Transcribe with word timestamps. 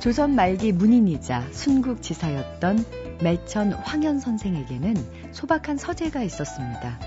조선 0.00 0.34
말기 0.34 0.72
문인이자 0.72 1.48
순국 1.52 2.00
지사였던 2.00 2.86
매천 3.22 3.74
황현 3.74 4.18
선생에게는 4.18 4.94
소박한 5.32 5.76
서재가 5.76 6.22
있었습니다. 6.22 6.98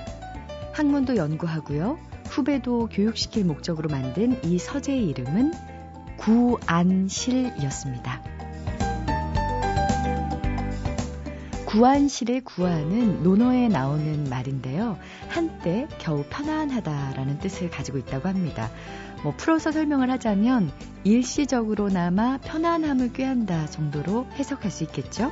학문도 0.73 1.15
연구하고요. 1.15 1.97
후배도 2.25 2.89
교육시킬 2.91 3.45
목적으로 3.45 3.89
만든 3.89 4.39
이 4.43 4.59
서재의 4.59 5.07
이름은 5.07 5.54
구안실이었습니다. 6.18 8.21
구안실의 11.65 12.41
구안은 12.41 13.23
논어에 13.23 13.69
나오는 13.69 14.29
말인데요. 14.29 15.00
한때 15.29 15.87
겨우 15.97 16.23
편안하다라는 16.29 17.39
뜻을 17.39 17.71
가지고 17.71 17.97
있다고 17.97 18.29
합니다. 18.29 18.69
뭐 19.23 19.33
풀어서 19.36 19.71
설명을 19.71 20.11
하자면 20.11 20.71
일시적으로나마 21.04 22.38
편안함을 22.38 23.12
꾀한다 23.12 23.66
정도로 23.68 24.25
해석할 24.38 24.71
수 24.71 24.84
있겠죠? 24.86 25.32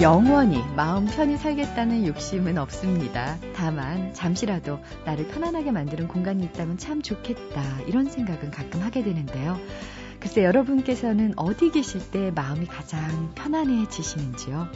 영원히 0.00 0.62
마음 0.76 1.06
편히 1.06 1.36
살겠다는 1.36 2.06
욕심은 2.06 2.56
없습니다. 2.58 3.36
다만 3.54 4.14
잠시라도 4.14 4.78
나를 5.04 5.26
편안하게 5.28 5.72
만드는 5.72 6.06
공간이 6.06 6.44
있다면 6.44 6.78
참 6.78 7.02
좋겠다 7.02 7.80
이런 7.86 8.06
생각은 8.08 8.50
가끔 8.50 8.82
하게 8.82 9.02
되는데요. 9.02 9.58
글쎄 10.20 10.44
여러분께서는 10.44 11.34
어디 11.36 11.70
계실 11.70 12.00
때 12.10 12.30
마음이 12.32 12.66
가장 12.66 13.32
편안해지시는지요? 13.34 14.68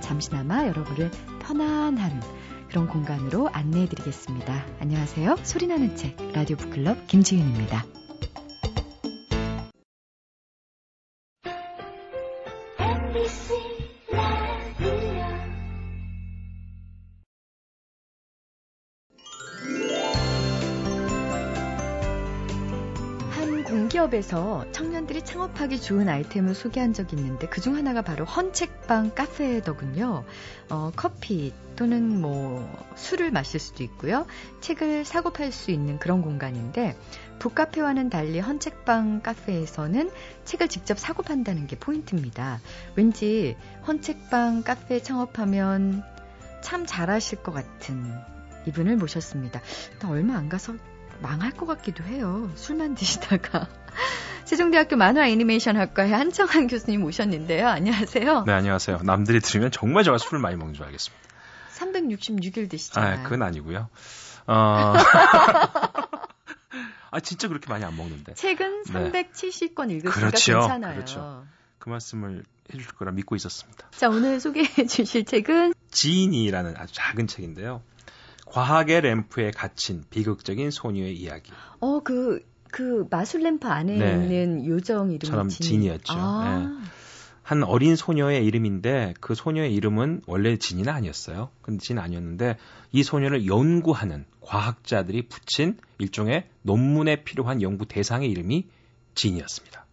잠시나마 0.00 0.66
여러분을 0.66 1.10
편안한 1.40 2.20
그런 2.68 2.88
공간으로 2.88 3.48
안내해 3.48 3.88
드리겠습니다. 3.88 4.64
안녕하세요. 4.80 5.36
소리나는 5.42 5.96
책 5.96 6.16
라디오 6.32 6.56
북클럽 6.56 7.06
김지윤입니다. 7.06 7.84
기업에서 24.04 24.70
청년들이 24.72 25.24
창업하기 25.24 25.80
좋은 25.80 26.08
아이템을 26.08 26.54
소개한 26.54 26.92
적이 26.92 27.16
있는데 27.16 27.46
그중 27.48 27.76
하나가 27.76 28.02
바로 28.02 28.24
헌책방 28.24 29.14
카페더군요. 29.14 30.24
어, 30.70 30.92
커피 30.96 31.52
또는 31.76 32.20
뭐 32.20 32.68
술을 32.96 33.30
마실 33.30 33.60
수도 33.60 33.82
있고요. 33.84 34.26
책을 34.60 35.04
사고 35.04 35.30
팔 35.30 35.52
수 35.52 35.70
있는 35.70 35.98
그런 35.98 36.22
공간인데 36.22 36.96
북카페와는 37.38 38.10
달리 38.10 38.40
헌책방 38.40 39.22
카페에서는 39.22 40.10
책을 40.44 40.68
직접 40.68 40.98
사고 40.98 41.22
판다는 41.22 41.66
게 41.66 41.76
포인트입니다. 41.78 42.60
왠지 42.96 43.56
헌책방 43.86 44.62
카페 44.64 45.00
창업하면 45.00 46.02
참 46.62 46.84
잘하실 46.86 47.42
것 47.42 47.52
같은 47.52 48.12
이분을 48.66 48.96
모셨습니다. 48.96 49.60
얼마 50.04 50.36
안 50.36 50.48
가서 50.48 50.74
망할 51.24 51.50
것 51.52 51.64
같기도 51.66 52.04
해요. 52.04 52.52
술만 52.54 52.94
드시다가. 53.00 53.66
세종대학교 54.44 54.96
만화 54.96 55.26
애니메이션 55.26 55.76
학과의 55.78 56.12
한정한 56.12 56.66
교수님 56.66 57.00
모셨는데요. 57.00 57.66
안녕하세요. 57.66 58.44
네, 58.44 58.52
안녕하세요. 58.52 58.98
남들이 59.02 59.40
들으면 59.40 59.70
정말 59.70 60.04
제가 60.04 60.18
술을 60.18 60.38
많이 60.38 60.56
먹는 60.56 60.74
줄 60.74 60.84
알겠습니다. 60.84 61.24
366일 61.78 62.68
드시잖아요. 62.68 63.20
아, 63.20 63.22
그건 63.22 63.42
아니고요. 63.42 63.88
어... 64.46 64.92
아, 67.10 67.20
진짜 67.20 67.48
그렇게 67.48 67.70
많이 67.70 67.84
안 67.84 67.96
먹는데. 67.96 68.34
책은 68.34 68.82
370권 68.84 69.86
네. 69.86 69.94
읽으시니까 69.94 70.10
그렇죠. 70.10 70.58
괜찮아요. 70.60 70.94
그렇죠. 70.94 71.46
그 71.78 71.88
말씀을 71.88 72.44
해줄 72.72 72.86
거라 72.88 73.12
믿고 73.12 73.34
있었습니다. 73.36 73.88
자, 73.92 74.10
오늘 74.10 74.40
소개해 74.40 74.86
주실 74.86 75.24
책은 75.24 75.72
지인이라는 75.90 76.74
아주 76.76 76.92
작은 76.92 77.28
책인데요. 77.28 77.82
과학의 78.54 79.00
램프에 79.00 79.50
갇힌 79.50 80.04
비극적인 80.10 80.70
소녀의 80.70 81.16
이야기. 81.16 81.50
어, 81.80 81.98
그, 82.04 82.40
그 82.70 83.04
마술 83.10 83.42
램프 83.42 83.66
안에 83.66 83.96
네. 83.96 84.12
있는 84.12 84.64
요정 84.64 85.10
이름이 85.10 85.28
처럼 85.28 85.48
진... 85.48 85.66
진이었죠. 85.66 86.12
아. 86.12 86.58
네. 86.58 86.88
한 87.42 87.64
어린 87.64 87.96
소녀의 87.96 88.46
이름인데 88.46 89.14
그 89.20 89.34
소녀의 89.34 89.74
이름은 89.74 90.22
원래 90.28 90.56
진이는 90.56 90.90
아니었어요. 90.90 91.50
근데 91.62 91.82
진 91.82 91.98
아니었는데 91.98 92.56
이 92.92 93.02
소녀를 93.02 93.48
연구하는 93.48 94.24
과학자들이 94.40 95.26
붙인 95.28 95.76
일종의 95.98 96.48
논문에 96.62 97.24
필요한 97.24 97.60
연구 97.60 97.86
대상의 97.86 98.30
이름이 98.30 98.68
진이었습니다. 99.16 99.84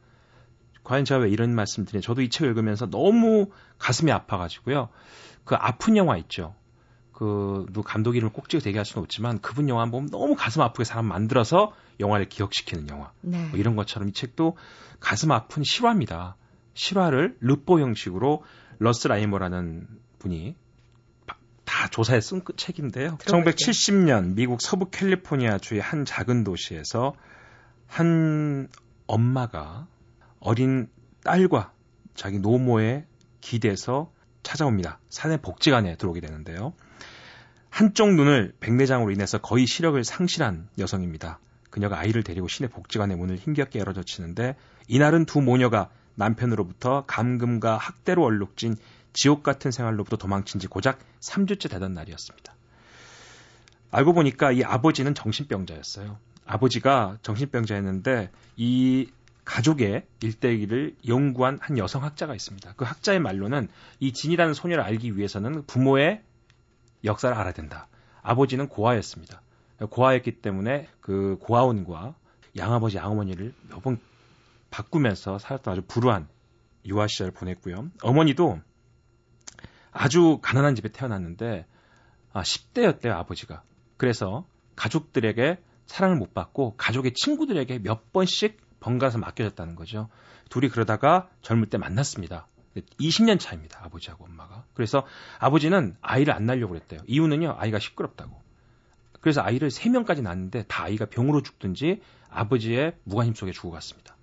과연 0.84 1.04
제가 1.04 1.22
왜 1.22 1.30
이런 1.32 1.56
말씀 1.56 1.84
드리냐. 1.84 2.02
저도 2.02 2.22
이 2.22 2.30
책을 2.30 2.50
읽으면서 2.50 2.86
너무 2.86 3.50
가슴이 3.80 4.12
아파가지고요. 4.12 4.90
그 5.46 5.56
아픈 5.56 5.98
영화 5.98 6.16
있죠. 6.18 6.54
그, 7.22 7.68
누 7.72 7.84
감독 7.84 8.16
이름을 8.16 8.34
꼭 8.34 8.50
찍어서 8.50 8.68
얘기할 8.70 8.84
수는 8.84 9.04
없지만 9.04 9.38
그분 9.42 9.70
영화 9.70 9.86
보면 9.86 10.09
너무 10.09 10.34
가슴 10.34 10.64
아프게 10.64 10.86
사람 10.86 11.06
만들어서 11.06 11.72
영화를 12.00 12.28
기억시키는 12.28 12.90
영화. 12.90 13.12
네. 13.22 13.46
뭐 13.50 13.59
이런 13.59 13.76
것처럼 13.76 14.09
이 14.09 14.12
책도 14.12 14.58
가슴 15.00 15.32
아픈 15.32 15.62
실화입니다. 15.64 16.36
실화를 16.74 17.38
르뽀 17.40 17.80
형식으로 17.80 18.42
러스 18.80 19.08
라이머라는 19.08 19.88
분이 20.18 20.56
다 21.64 21.88
조사해 21.90 22.22
쓴그 22.22 22.56
책인데요. 22.56 23.20
들어볼게요. 23.20 23.53
1970년 23.53 24.34
미국 24.34 24.59
서부 24.59 24.90
캘리포니아 24.90 25.59
주의 25.59 25.80
한 25.80 26.06
작은 26.06 26.44
도시에서 26.44 27.14
한 27.86 28.68
엄마가 29.06 29.86
어린 30.40 30.90
딸과 31.24 31.72
자기 32.16 32.40
노모에 32.40 33.06
기대서 33.42 34.12
찾아옵니다. 34.42 34.98
사내 35.09 35.38
복지관에 35.38 35.98
들어오게 35.98 36.20
되는데요. 36.20 36.74
한쪽 37.72 38.14
눈을 38.14 38.54
백내장으로 38.59 39.12
인해서 39.12 39.40
거의 39.40 39.66
시력을 39.66 40.04
상실한 40.04 40.68
여성입니다. 40.78 41.40
그녀가 41.70 41.98
아이를 41.98 42.22
데리고 42.22 42.50
시내 42.50 42.68
복지관의 42.68 43.16
문을 43.18 43.38
힘겹게 43.38 43.80
열어젖히는데 43.80 44.56
이날은 44.90 45.26
두 45.26 45.42
모녀가 45.42 45.90
남편으로부터 46.16 47.06
감금과 47.08 47.78
학대로 47.78 48.26
얼룩진 48.26 48.76
지옥 49.14 49.42
같은 49.42 49.72
생활로부터 49.72 50.18
도망친 50.18 50.59
지 50.59 50.68
고작 50.68 51.00
3주째 51.22 51.72
되던 51.72 51.94
날이었습니다. 51.94 52.54
알고 53.90 54.14
보니까 54.14 54.52
이 54.52 54.64
아버지는 54.64 55.16
정신병자였어요. 55.16 56.18
아버지가 56.46 57.20
정신병자였는데 57.22 58.32
이 58.58 59.09
가족의 59.46 60.06
일대기를 60.22 60.96
연구한 61.08 61.58
한 61.62 61.78
여성 61.78 62.03
학자가 62.03 62.36
있습니다. 62.36 62.74
그 62.76 62.84
학자의 62.84 63.20
말로는 63.20 63.70
이 64.02 64.12
진이라는 64.12 64.53
소녀를 64.53 64.84
알기 64.84 65.18
위해서는 65.18 65.66
부모의 65.66 66.22
역사를 67.04 67.36
알아야 67.36 67.54
된다. 67.54 67.88
아버지는 68.22 68.68
고아였습니다. 68.68 69.42
고아였기 69.90 70.42
때문에 70.42 70.88
그 71.02 71.38
고아원과 71.42 72.16
양아버지, 72.58 72.98
양어머니를 72.98 73.54
몇 73.70 73.82
번 73.82 74.00
바꾸면서 74.70 75.38
살았던 75.38 75.74
아주 75.74 75.82
불우한 75.88 76.28
유아 76.86 77.08
시절을 77.08 77.34
보냈고요. 77.34 77.90
어머니도 78.02 78.62
아주 79.92 80.40
가난한 80.42 80.76
집에 80.76 80.90
태어났는데 80.90 81.66
아, 82.34 82.42
10대였대요, 82.42 83.10
아버지가. 83.12 83.64
그래서 83.98 84.46
가족들에게 84.78 85.62
사랑을 85.86 86.16
못 86.16 86.34
받고 86.34 86.76
가족의 86.78 87.14
친구들에게 87.14 87.80
몇 87.80 88.14
번씩 88.14 88.58
번갈아서 88.80 89.18
맡겨졌다는 89.18 89.76
거죠. 89.76 90.08
둘이 90.50 90.70
그러다가 90.70 91.30
젊을 91.42 91.70
때 91.70 91.78
만났습니다. 91.78 92.47
20년 92.76 93.40
차입니다. 93.40 93.84
아버지하고 93.84 94.26
엄마가. 94.26 94.66
그래서 94.73 95.06
아버지는 95.40 95.96
아이를 96.02 96.34
안 96.34 96.46
낳으려고 96.46 96.73
그랬대요. 96.73 97.02
이유는요. 97.08 97.56
아이가 97.58 97.79
시끄럽다고. 97.79 98.41
그래서 99.20 99.41
아이를 99.41 99.70
3명까지 99.70 100.22
낳았는데 100.22 100.64
다 100.68 100.84
아이가 100.84 101.06
병으로 101.06 101.44
죽든지 101.44 102.02
아버지의 102.29 102.96
무관심 103.03 103.35
속에 103.35 103.52
죽어갔습니다. 103.52 104.16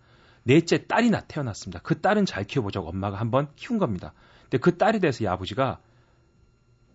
넷째 0.45 0.87
딸이 0.87 1.11
나 1.11 1.21
태어났습니다. 1.21 1.81
그 1.83 2.01
딸은 2.01 2.25
잘 2.25 2.45
키워보자고 2.45 2.89
엄마가 2.89 3.19
한번 3.19 3.49
키운 3.55 3.79
겁니다. 3.79 4.13
근데 4.43 4.59
그 4.59 4.79
딸에 4.79 4.99
대해서 4.99 5.23
이 5.25 5.27
아버지가 5.27 5.79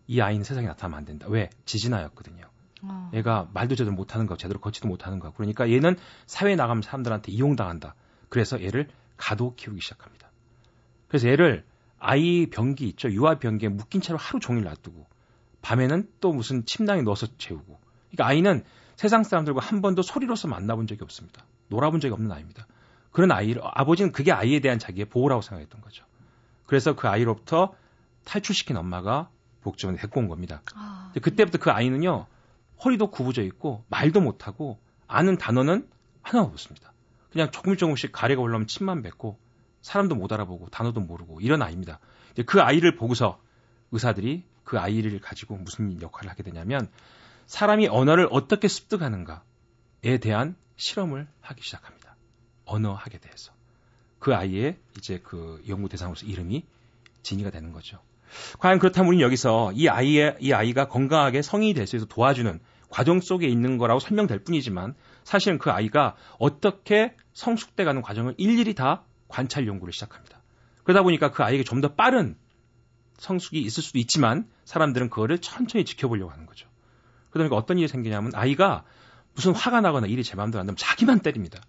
이 0.08 0.20
아이는 0.22 0.44
세상에 0.44 0.68
나타나면 0.68 0.98
안 0.98 1.06
된다. 1.06 1.28
왜? 1.30 1.50
지진아였거든요. 1.66 2.46
어. 2.82 3.12
얘가 3.14 3.48
말도 3.54 3.76
제대로 3.76 3.96
못하는 3.96 4.26
거, 4.26 4.36
제대로 4.36 4.60
걷지도 4.60 4.88
못하는 4.88 5.20
거. 5.20 5.32
그러니까 5.32 5.70
얘는 5.70 5.96
사회에 6.26 6.56
나가면 6.56 6.82
사람들한테 6.82 7.32
이용당한다. 7.32 7.96
그래서 8.28 8.62
얘를 8.62 8.90
가도 9.16 9.56
키우기 9.56 9.80
시작합니다. 9.82 10.33
그래서 11.14 11.28
얘를 11.28 11.64
아이 12.00 12.48
변기 12.48 12.88
있죠. 12.90 13.08
유아 13.08 13.38
변기에 13.38 13.70
묶인 13.70 14.02
채로 14.02 14.18
하루 14.18 14.40
종일 14.40 14.64
놔두고 14.64 15.06
밤에는 15.62 16.10
또 16.20 16.34
무슨 16.34 16.66
침낭에 16.66 17.04
넣어서 17.04 17.28
재우고. 17.38 17.80
그러니까 18.10 18.26
아이는 18.26 18.64
세상 18.96 19.24
사람들과 19.24 19.62
한 19.62 19.84
번도 19.84 20.02
소리로서 20.02 20.48
만나본 20.48 20.88
적이 20.88 21.04
없습니다. 21.04 21.46
놀아본 21.68 22.00
적이 22.00 22.14
없는 22.14 22.32
아이입니다. 22.32 22.66
그런 23.12 23.32
아이를 23.32 23.62
아버지는 23.64 24.12
그게 24.12 24.32
아이에 24.32 24.60
대한 24.60 24.80
자기의 24.80 25.06
보호라고 25.06 25.44
생각했던 25.44 25.82
거죠. 25.82 26.04
그래서 26.66 26.96
그 26.96 27.08
아이로부터 27.08 27.76
탈출시킨 28.24 28.76
엄마가 28.76 29.30
복지원에 29.62 30.00
데리고 30.00 30.20
온 30.20 30.28
겁니다. 30.28 30.64
아, 30.74 31.14
그때부터 31.22 31.60
그 31.60 31.70
아이는요 31.70 32.26
허리도 32.84 33.12
구부져 33.12 33.44
있고 33.44 33.86
말도 33.88 34.20
못하고 34.20 34.80
아는 35.06 35.38
단어는 35.38 35.88
하나 36.24 36.42
없습니다. 36.42 36.92
그냥 37.32 37.52
조금 37.52 37.78
조금씩 37.78 38.12
가래가 38.12 38.42
올라오면 38.42 38.66
침만 38.66 39.04
뱉고 39.04 39.43
사람도 39.84 40.16
못 40.16 40.32
알아보고 40.32 40.70
단어도 40.70 41.02
모르고 41.02 41.42
이런 41.42 41.62
아이입니다. 41.62 42.00
그 42.48 42.62
아이를 42.62 42.96
보고서 42.96 43.40
의사들이 43.92 44.44
그 44.64 44.80
아이를 44.80 45.20
가지고 45.20 45.58
무슨 45.58 46.02
역할을 46.02 46.32
하게 46.32 46.42
되냐면 46.42 46.90
사람이 47.46 47.90
언어를 47.90 48.28
어떻게 48.32 48.68
습득하는가에 48.68 50.18
대한 50.22 50.56
실험을 50.78 51.28
하기 51.42 51.62
시작합니다. 51.62 52.16
언어학에 52.66 53.20
대해서. 53.20 53.52
그 54.20 54.34
아이의 54.34 54.78
이제 54.98 55.20
그 55.22 55.62
연구 55.68 55.90
대상으로서 55.90 56.26
이름이 56.26 56.66
진이가 57.22 57.52
되는 57.52 57.72
거죠. 57.74 58.00
과연 58.60 58.80
그렇다면 58.80 59.10
우리는 59.10 59.24
여기서 59.24 59.74
이 59.74 59.90
아이의 59.90 60.38
이 60.40 60.54
아이가 60.54 60.88
건강하게 60.88 61.42
성인이 61.42 61.74
될 61.74 61.86
수 61.86 61.98
있어서 61.98 62.08
도와주는 62.08 62.60
과정 62.90 63.20
속에 63.20 63.48
있는 63.48 63.78
거라고 63.78 64.00
설명될 64.00 64.40
뿐이지만 64.44 64.96
사실은 65.24 65.58
그 65.58 65.72
아이가 65.72 66.16
어떻게 66.40 67.16
성숙돼 67.34 67.84
가는 67.84 68.02
과정을 68.02 68.36
일일이 68.38 68.74
다 68.76 69.04
관찰 69.34 69.66
연구를 69.68 69.92
시작합니다. 69.94 70.42
그러다 70.84 71.02
보니까 71.02 71.32
그 71.32 71.44
아이에게 71.44 71.64
좀 71.64 71.82
더 71.82 71.96
빠른 71.96 72.38
성숙이 73.18 73.60
있을 73.62 73.82
수도 73.82 74.00
있지만 74.00 74.48
사람들은 74.66 75.10
그거를 75.10 75.40
천천히 75.40 75.86
지켜보려고 75.86 76.32
하는 76.32 76.46
거죠. 76.46 76.68
그러다 77.32 77.50
보니까 77.50 77.56
어떤 77.56 77.80
일이 77.80 77.88
생기냐면 77.88 78.32
아이가 78.36 78.84
무슨 79.34 79.54
화가 79.56 79.82
나거나 79.82 80.08
일이 80.08 80.24
제 80.24 80.36
마음대로 80.36 80.60
안 80.60 80.68
되면 80.68 80.78
자기만 80.78 81.20
때립니다. 81.20 81.60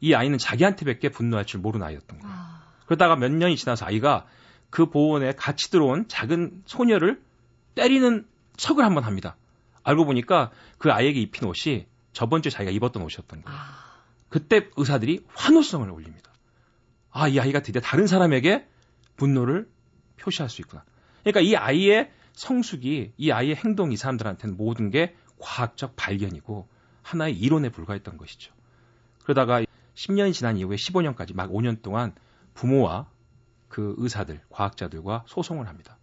이 0.00 0.12
아이는 0.14 0.38
자기한테밖에 0.38 1.10
분노할 1.10 1.44
줄 1.44 1.60
모르는 1.60 1.86
아이였던 1.86 2.18
거예요. 2.18 2.34
아... 2.36 2.62
그러다가 2.86 3.16
몇 3.16 3.30
년이 3.30 3.56
지나서 3.56 3.86
아이가 3.86 4.26
그 4.70 4.86
보호원에 4.86 5.32
같이 5.32 5.70
들어온 5.70 6.08
작은 6.08 6.62
소녀를 6.66 7.22
때리는 7.76 8.26
척을 8.56 8.84
한번 8.84 9.04
합니다. 9.04 9.36
알고 9.84 10.04
보니까 10.04 10.50
그 10.78 10.90
아이에게 10.92 11.20
입힌 11.20 11.46
옷이 11.48 11.86
저번 12.12 12.42
주에 12.42 12.50
자기가 12.50 12.70
입었던 12.72 13.02
옷이었던 13.02 13.42
거예요. 13.42 13.58
아... 13.58 14.02
그때 14.28 14.68
의사들이 14.76 15.24
환호성을 15.34 15.88
올립니다. 15.90 16.33
아, 17.14 17.28
이 17.28 17.38
아이가 17.38 17.62
드디어 17.62 17.80
다른 17.80 18.08
사람에게 18.08 18.66
분노를 19.16 19.70
표시할 20.16 20.50
수 20.50 20.60
있구나. 20.62 20.84
그러니까 21.22 21.40
이 21.40 21.54
아이의 21.54 22.10
성숙이, 22.32 23.12
이 23.16 23.30
아이의 23.30 23.54
행동이 23.54 23.96
사람들한테는 23.96 24.56
모든 24.56 24.90
게 24.90 25.14
과학적 25.38 25.94
발견이고 25.94 26.68
하나의 27.02 27.38
이론에 27.38 27.68
불과했던 27.68 28.16
것이죠. 28.16 28.52
그러다가 29.22 29.62
10년이 29.94 30.32
지난 30.32 30.56
이후에 30.56 30.74
15년까지 30.74 31.36
막 31.36 31.50
5년 31.50 31.82
동안 31.82 32.12
부모와 32.54 33.08
그 33.68 33.94
의사들, 33.98 34.40
과학자들과 34.50 35.24
소송을 35.28 35.68
합니다. 35.68 35.96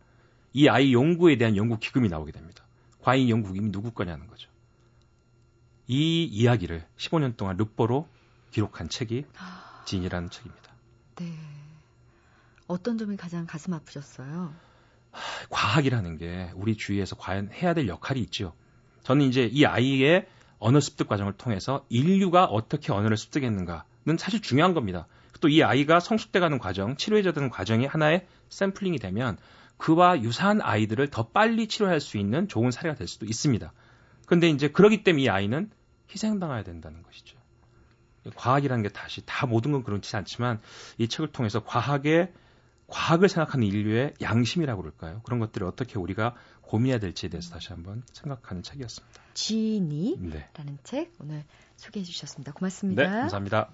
이 0.54 0.70
아이 0.70 0.94
연구에 0.94 1.36
대한 1.38 1.58
연구 1.58 1.78
기금이 1.78 2.08
나오게 2.08 2.32
됩니다. 2.32 2.64
과잉 3.02 3.30
연구 3.30 3.52
기금이 3.52 3.72
누구 3.74 3.92
거냐는 3.92 4.28
거죠. 4.28 4.50
이 5.88 6.24
이야기를 6.24 6.86
15년 6.96 7.36
동안 7.36 7.58
르뽀로 7.58 8.08
기록한 8.52 8.88
책이 8.88 9.26
진이라는 9.86 10.30
책입니다. 10.30 10.71
네. 11.18 11.34
어떤 12.68 12.98
점이 12.98 13.18
가장 13.18 13.46
가슴 13.46 13.74
아프셨어요? 13.74 14.54
과학이라는 15.50 16.18
게 16.18 16.52
우리 16.56 16.78
주위에서 16.78 17.16
과연 17.18 17.52
해야 17.52 17.74
될 17.74 17.88
역할이 17.88 18.22
있죠. 18.22 18.54
저는 19.04 19.26
이제 19.26 19.46
이 19.52 19.66
아이의 19.66 20.28
언어 20.60 20.80
습득 20.80 21.08
과정을 21.08 21.34
통해서 21.34 21.86
인류가 21.90 22.46
어떻게 22.46 22.94
언어를 22.94 23.18
습득했는가는 23.18 24.18
사실 24.18 24.42
중요한 24.42 24.74
겁니다. 24.74 25.08
또 25.42 25.50
이 25.50 25.64
아이가 25.64 26.00
성숙돼가는 26.00 26.60
과정, 26.60 26.96
치료해져 26.96 27.34
되는 27.34 27.50
과정이 27.50 27.86
하나의 27.88 28.28
샘플링이 28.50 29.00
되면 29.00 29.38
그와 29.78 30.22
유사한 30.22 30.62
아이들을 30.62 31.10
더 31.10 31.30
빨리 31.30 31.68
치료할 31.68 32.00
수 32.00 32.18
있는 32.18 32.48
좋은 32.48 32.70
사례가 32.70 32.96
될 32.96 33.08
수도 33.08 33.26
있습니다. 33.26 33.74
그런데 34.28 34.50
이제 34.50 34.70
그러기 34.70 35.04
때문에 35.04 35.24
이 35.24 35.30
아이는 35.30 35.72
희생당해야 36.14 36.64
된다는 36.64 37.02
것이죠. 37.02 37.41
과학이라는 38.36 38.84
게 38.84 38.90
다시 38.90 39.22
다 39.26 39.46
모든 39.46 39.72
건 39.72 39.84
그렇지 39.84 40.16
않지만 40.16 40.60
이 40.98 41.08
책을 41.08 41.32
통해서 41.32 41.64
과학의 41.64 42.32
과학을 42.88 43.30
생각하는 43.30 43.66
인류의 43.66 44.16
양심이라고 44.22 44.82
그럴까요? 44.82 45.22
그런 45.24 45.40
것들을 45.40 45.66
어떻게 45.66 45.98
우리가 45.98 46.36
고민해야 46.62 47.00
될지에 47.00 47.30
대해서 47.30 47.52
다시 47.52 47.70
한번 47.70 48.04
생각하는 48.12 48.64
책이었습니다. 48.64 49.22
지니라는 49.34 50.30
네. 50.30 50.78
책 50.84 51.14
오늘 51.20 51.44
소개해 51.78 52.04
주셨습니다. 52.04 52.52
고맙습니다. 52.52 53.04
네, 53.04 53.10
감사합니다. 53.10 53.72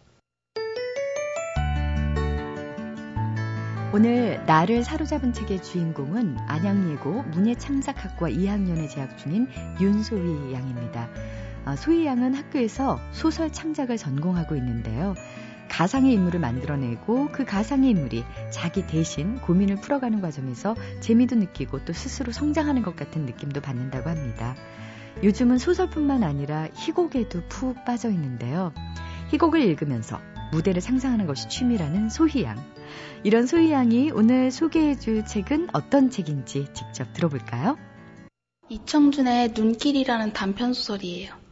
오늘 3.94 4.46
나를 4.46 4.84
사로잡은 4.84 5.34
책의 5.34 5.64
주인공은 5.64 6.38
안양예고 6.48 7.24
문예창작학과 7.24 8.30
2학년에 8.30 8.90
재학 8.90 9.18
중인 9.18 9.48
윤소희 9.80 10.54
양입니다. 10.54 11.10
아, 11.68 11.76
소희 11.76 12.06
양은 12.06 12.34
학교에서 12.34 12.98
소설 13.12 13.52
창작을 13.52 13.98
전공하고 13.98 14.56
있는데요. 14.56 15.16
가상의 15.70 16.14
인물을 16.14 16.40
만들어내고 16.40 17.28
그 17.34 17.44
가상의 17.44 17.90
인물이 17.90 18.24
자기 18.52 18.88
대신 18.88 19.42
고민을 19.42 19.82
풀어가는 19.82 20.22
과정에서 20.22 20.78
재미도 21.02 21.36
느끼고 21.36 21.84
또 21.84 21.92
스스로 21.92 22.32
성장하는 22.32 22.84
것 22.84 22.96
같은 22.96 23.26
느낌도 23.26 23.60
받는다고 23.60 24.10
합니다. 24.10 24.56
요즘은 25.24 25.58
소설뿐만 25.58 26.24
아니라 26.24 26.70
희곡에도 26.74 27.42
푹 27.50 27.84
빠져 27.84 28.12
있는데요. 28.12 28.72
희곡을 29.32 29.60
읽으면서 29.60 30.22
무대를 30.54 30.80
상상하는 30.80 31.28
것이 31.28 31.50
취미라는 31.50 32.08
소희양. 32.08 32.64
이런 33.26 33.46
소희양이 33.46 34.12
오늘 34.12 34.52
소개해줄 34.52 35.26
책은 35.26 35.72
어떤 35.74 36.12
책인지 36.12 36.68
직접 36.74 37.12
들어볼까요? 37.12 37.78
이청준의 38.70 39.52
눈길이라는 39.54 40.32
단편 40.32 40.72
소설이에요. 40.72 41.47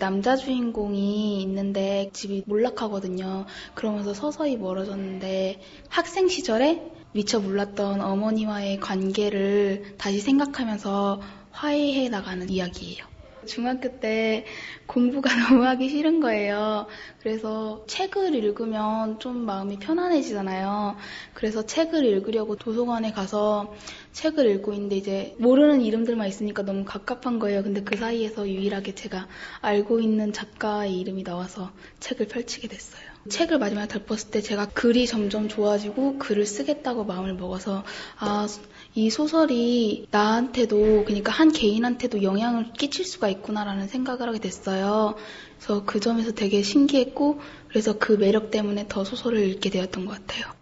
남자 0.00 0.34
주인공이 0.34 1.42
있는데 1.42 2.10
집이 2.14 2.44
몰락하거든요. 2.46 3.44
그러면서 3.74 4.14
서서히 4.14 4.56
멀어졌는데 4.56 5.60
학생 5.88 6.26
시절에 6.26 6.82
미처 7.12 7.38
몰랐던 7.38 8.00
어머니와의 8.00 8.80
관계를 8.80 9.96
다시 9.98 10.20
생각하면서 10.20 11.20
화해해 11.50 12.08
나가는 12.08 12.48
이야기예요. 12.48 13.09
중학교 13.46 14.00
때 14.00 14.44
공부가 14.86 15.30
너무 15.48 15.64
하기 15.64 15.88
싫은 15.88 16.20
거예요. 16.20 16.86
그래서 17.20 17.84
책을 17.86 18.34
읽으면 18.34 19.18
좀 19.18 19.44
마음이 19.44 19.78
편안해지잖아요. 19.78 20.96
그래서 21.34 21.64
책을 21.64 22.04
읽으려고 22.04 22.56
도서관에 22.56 23.12
가서 23.12 23.74
책을 24.12 24.46
읽고 24.46 24.72
있는데 24.72 24.96
이제 24.96 25.36
모르는 25.38 25.80
이름들만 25.80 26.28
있으니까 26.28 26.62
너무 26.62 26.84
갑갑한 26.84 27.38
거예요. 27.38 27.62
근데 27.62 27.82
그 27.82 27.96
사이에서 27.96 28.48
유일하게 28.48 28.94
제가 28.94 29.28
알고 29.60 30.00
있는 30.00 30.32
작가의 30.32 30.98
이름이 30.98 31.24
나와서 31.24 31.72
책을 32.00 32.28
펼치게 32.28 32.68
됐어요. 32.68 33.09
책을 33.28 33.58
마지막에 33.58 33.86
덮었을 33.88 34.30
때 34.30 34.40
제가 34.40 34.66
글이 34.66 35.06
점점 35.06 35.48
좋아지고 35.48 36.18
글을 36.18 36.46
쓰겠다고 36.46 37.04
마음을 37.04 37.34
먹어서 37.34 37.84
아, 38.18 38.46
이 38.94 39.10
소설이 39.10 40.08
나한테도 40.10 41.04
그러니까 41.04 41.30
한 41.32 41.52
개인한테도 41.52 42.22
영향을 42.22 42.72
끼칠 42.72 43.04
수가 43.04 43.28
있구나라는 43.28 43.88
생각을 43.88 44.28
하게 44.28 44.38
됐어요. 44.38 45.16
그래서 45.56 45.84
그 45.84 46.00
점에서 46.00 46.32
되게 46.32 46.62
신기했고 46.62 47.40
그래서 47.68 47.98
그 47.98 48.12
매력 48.12 48.50
때문에 48.50 48.86
더 48.88 49.04
소설을 49.04 49.46
읽게 49.48 49.70
되었던 49.70 50.06
것 50.06 50.12
같아요. 50.12 50.52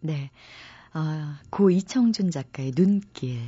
네. 0.00 0.30
아, 0.94 1.40
고 1.50 1.70
이청준 1.70 2.30
작가의 2.30 2.72
눈길 2.72 3.38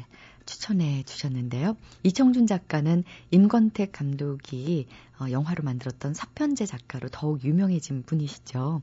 추천해 0.46 1.02
주셨는데요. 1.04 1.76
이청준 2.02 2.46
작가는 2.46 3.04
임권택 3.30 3.92
감독이 3.92 4.86
어, 5.24 5.30
영화로 5.30 5.64
만들었던 5.64 6.14
사편제 6.14 6.66
작가로 6.66 7.08
더욱 7.10 7.44
유명해진 7.44 8.02
분이시죠. 8.04 8.82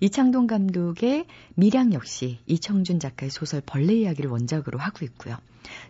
이창동 0.00 0.46
감독의 0.46 1.26
미량 1.54 1.92
역시 1.92 2.38
이청준 2.46 3.00
작가의 3.00 3.30
소설 3.30 3.60
벌레 3.60 3.94
이야기를 3.94 4.30
원작으로 4.30 4.78
하고 4.78 5.04
있고요. 5.04 5.36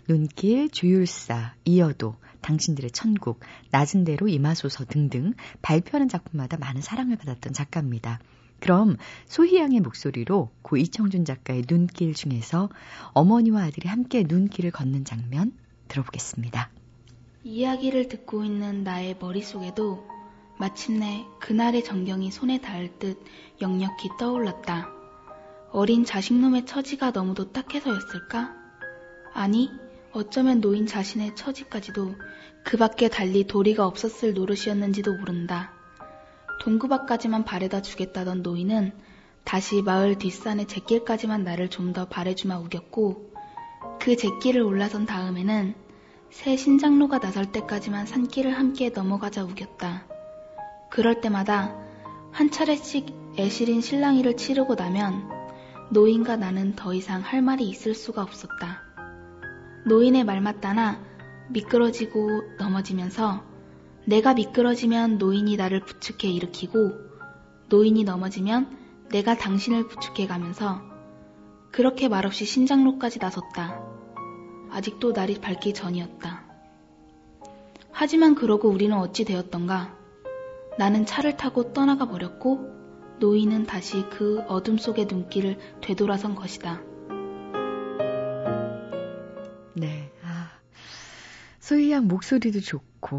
눈길, 0.08 0.68
주율사, 0.68 1.54
이어도, 1.64 2.16
당신들의 2.40 2.90
천국, 2.90 3.40
낮은 3.70 4.04
대로 4.04 4.28
이마소서 4.28 4.84
등등 4.84 5.34
발표하는 5.62 6.08
작품마다 6.08 6.56
많은 6.56 6.80
사랑을 6.80 7.16
받았던 7.16 7.52
작가입니다. 7.52 8.20
그럼 8.60 8.96
소희양의 9.26 9.80
목소리로 9.80 10.50
고 10.62 10.76
이청준 10.76 11.24
작가의 11.24 11.62
눈길 11.62 12.14
중에서 12.14 12.68
어머니와 13.12 13.64
아들이 13.64 13.88
함께 13.88 14.24
눈길을 14.26 14.70
걷는 14.70 15.04
장면 15.04 15.52
들어보겠습니다. 15.88 16.70
이야기를 17.46 18.08
듣고 18.08 18.42
있는 18.42 18.84
나의 18.84 19.16
머릿속에도 19.20 20.08
마침내 20.56 21.26
그날의 21.40 21.84
전경이 21.84 22.30
손에 22.30 22.62
닿을 22.62 22.98
듯 22.98 23.22
역력히 23.60 24.08
떠올랐다. 24.18 24.88
어린 25.70 26.06
자식놈의 26.06 26.64
처지가 26.64 27.12
너무 27.12 27.34
도 27.34 27.52
딱해서였을까? 27.52 28.54
아니, 29.34 29.70
어쩌면 30.12 30.62
노인 30.62 30.86
자신의 30.86 31.36
처지까지도 31.36 32.14
그 32.64 32.78
밖에 32.78 33.10
달리 33.10 33.46
도리가 33.46 33.86
없었을 33.86 34.32
노릇이었는지도 34.32 35.12
모른다. 35.12 35.74
동구 36.62 36.88
밖까지만 36.88 37.44
바래다 37.44 37.82
주겠다던 37.82 38.40
노인은 38.40 38.92
다시 39.44 39.82
마을 39.82 40.16
뒷산의 40.16 40.66
잿길까지만 40.66 41.44
나를 41.44 41.68
좀 41.68 41.92
더 41.92 42.06
바래주마 42.06 42.58
우겼고 42.60 43.34
그 44.00 44.16
잿길을 44.16 44.62
올라선 44.62 45.04
다음에는 45.04 45.83
새 46.34 46.56
신장로가 46.56 47.20
나설 47.20 47.52
때까지만 47.52 48.06
산길을 48.06 48.58
함께 48.58 48.90
넘어가자 48.90 49.44
우겼다. 49.44 50.04
그럴 50.90 51.20
때마다 51.20 51.76
한 52.32 52.50
차례씩 52.50 53.06
애실인 53.38 53.80
신랑이를 53.80 54.36
치르고 54.36 54.74
나면 54.74 55.30
노인과 55.92 56.36
나는 56.36 56.74
더 56.74 56.92
이상 56.92 57.20
할 57.20 57.40
말이 57.40 57.68
있을 57.68 57.94
수가 57.94 58.22
없었다. 58.22 58.82
노인의 59.86 60.24
말 60.24 60.40
맞다나 60.40 61.00
미끄러지고 61.50 62.56
넘어지면서 62.58 63.44
내가 64.04 64.34
미끄러지면 64.34 65.18
노인이 65.18 65.56
나를 65.56 65.84
부축해 65.84 66.28
일으키고 66.28 66.94
노인이 67.68 68.02
넘어지면 68.02 68.76
내가 69.10 69.38
당신을 69.38 69.86
부축해 69.86 70.26
가면서 70.26 70.82
그렇게 71.70 72.08
말없이 72.08 72.44
신장로까지 72.44 73.20
나섰다. 73.20 73.93
아직도 74.74 75.12
날이 75.12 75.40
밝기 75.40 75.72
전이었다. 75.72 76.42
하지만 77.92 78.34
그러고 78.34 78.68
우리는 78.68 78.96
어찌 78.96 79.24
되었던가? 79.24 79.96
나는 80.78 81.06
차를 81.06 81.36
타고 81.36 81.72
떠나가 81.72 82.08
버렸고 82.08 82.72
노인은 83.20 83.66
다시 83.66 84.02
그 84.10 84.40
어둠 84.48 84.76
속의 84.76 85.06
눈길을 85.06 85.58
되돌아선 85.80 86.34
것이다. 86.34 86.82
네. 89.74 90.10
아, 90.24 90.50
소희 91.60 91.92
양 91.92 92.08
목소리도 92.08 92.60
좋고, 92.60 93.16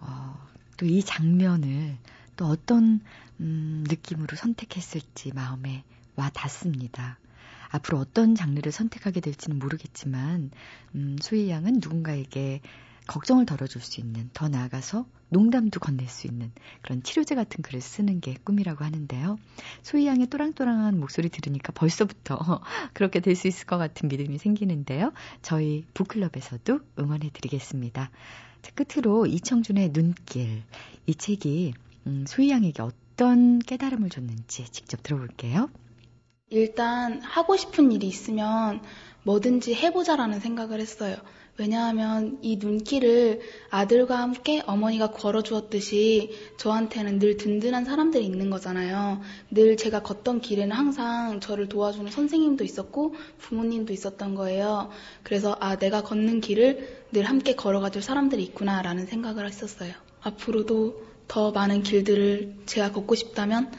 어, 0.00 0.46
또 0.76 0.86
이 0.86 1.02
장면을 1.02 1.96
또 2.36 2.46
어떤, 2.46 3.00
음, 3.40 3.84
느낌으로 3.88 4.36
선택했을지 4.36 5.32
마음에 5.34 5.82
와 6.14 6.30
닿습니다. 6.30 7.18
앞으로 7.74 7.98
어떤 7.98 8.36
장르를 8.36 8.70
선택하게 8.70 9.20
될지는 9.20 9.58
모르겠지만, 9.58 10.52
음, 10.94 11.16
소희 11.20 11.50
양은 11.50 11.80
누군가에게 11.82 12.60
걱정을 13.08 13.46
덜어줄 13.46 13.82
수 13.82 14.00
있는, 14.00 14.30
더 14.32 14.48
나아가서 14.48 15.06
농담도 15.28 15.80
건넬 15.80 16.06
수 16.06 16.28
있는 16.28 16.52
그런 16.82 17.02
치료제 17.02 17.34
같은 17.34 17.62
글을 17.62 17.80
쓰는 17.80 18.20
게 18.20 18.36
꿈이라고 18.44 18.84
하는데요. 18.84 19.36
소희 19.82 20.06
양의 20.06 20.28
또랑또랑한 20.28 21.00
목소리 21.00 21.28
들으니까 21.28 21.72
벌써부터 21.72 22.62
그렇게 22.94 23.18
될 23.18 23.34
수 23.34 23.48
있을 23.48 23.66
것 23.66 23.76
같은 23.78 24.08
믿음이 24.08 24.38
생기는데요. 24.38 25.12
저희 25.42 25.84
북클럽에서도 25.94 26.78
응원해 27.00 27.30
드리겠습니다. 27.32 28.10
끝으로 28.76 29.26
이청준의 29.26 29.92
눈길. 29.92 30.62
이 31.06 31.14
책이 31.16 31.74
음, 32.06 32.24
소희 32.28 32.50
양에게 32.50 32.82
어떤 32.82 33.58
깨달음을 33.58 34.10
줬는지 34.10 34.64
직접 34.70 35.02
들어볼게요. 35.02 35.68
일단 36.54 37.20
하고 37.22 37.56
싶은 37.56 37.92
일이 37.92 38.06
있으면 38.06 38.80
뭐든지 39.24 39.74
해보자라는 39.74 40.40
생각을 40.40 40.80
했어요. 40.80 41.16
왜냐하면 41.56 42.38
이 42.42 42.56
눈길을 42.56 43.40
아들과 43.70 44.18
함께 44.18 44.60
어머니가 44.66 45.12
걸어주었듯이 45.12 46.32
저한테는 46.56 47.20
늘 47.20 47.36
든든한 47.36 47.84
사람들이 47.84 48.24
있는 48.24 48.50
거잖아요. 48.50 49.20
늘 49.50 49.76
제가 49.76 50.02
걷던 50.02 50.40
길에는 50.40 50.74
항상 50.74 51.38
저를 51.38 51.68
도와주는 51.68 52.10
선생님도 52.10 52.64
있었고 52.64 53.14
부모님도 53.38 53.92
있었던 53.92 54.34
거예요. 54.34 54.90
그래서 55.22 55.56
아, 55.60 55.76
내가 55.76 56.02
걷는 56.02 56.40
길을 56.40 57.04
늘 57.12 57.24
함께 57.24 57.54
걸어가줄 57.54 58.02
사람들이 58.02 58.42
있구나라는 58.42 59.06
생각을 59.06 59.46
했었어요. 59.46 59.92
앞으로도 60.22 61.14
더 61.28 61.52
많은 61.52 61.84
길들을 61.84 62.62
제가 62.66 62.90
걷고 62.90 63.14
싶다면 63.14 63.70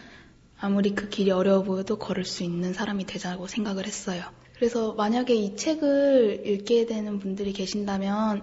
아무리 0.59 0.95
그 0.95 1.09
길이 1.09 1.31
어려워 1.31 1.63
보여도 1.63 1.97
걸을 1.97 2.25
수 2.25 2.43
있는 2.43 2.73
사람이 2.73 3.05
되자고 3.05 3.47
생각을 3.47 3.85
했어요. 3.85 4.23
그래서 4.55 4.93
만약에 4.93 5.33
이 5.35 5.55
책을 5.55 6.43
읽게 6.45 6.85
되는 6.85 7.19
분들이 7.19 7.51
계신다면 7.51 8.41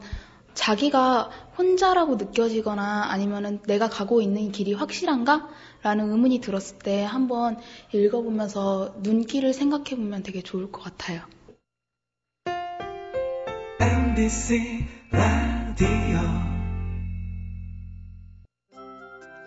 자기가 0.55 1.31
혼자라고 1.57 2.17
느껴지거나 2.17 3.05
아니면은 3.11 3.61
내가 3.63 3.89
가고 3.89 4.21
있는 4.21 4.53
길이 4.53 4.75
확실한가? 4.75 5.49
라는 5.83 6.11
의문이 6.11 6.41
들었을 6.41 6.79
때 6.79 7.03
한번 7.03 7.59
읽어보면서 7.93 8.97
눈길을 8.99 9.53
생각해보면 9.53 10.23
되게 10.23 10.43
좋을 10.43 10.71
것 10.71 10.83
같아요. 10.83 11.23
MBC 13.81 14.87
라디오 15.11 16.52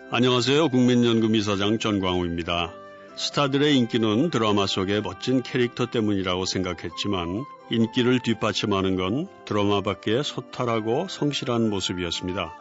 안녕하세요. 0.08 0.68
국민연금 0.68 1.34
이사장 1.34 1.80
전광우입니다. 1.80 2.72
스타들의 3.16 3.76
인기는 3.76 4.30
드라마 4.30 4.64
속의 4.68 5.02
멋진 5.02 5.42
캐릭터 5.42 5.86
때문이라고 5.86 6.44
생각했지만 6.44 7.44
인기를 7.72 8.20
뒷받침하는 8.20 8.94
건 8.94 9.26
드라마 9.46 9.80
밖의 9.80 10.22
소탈하고 10.22 11.08
성실한 11.08 11.70
모습이었습니다. 11.70 12.54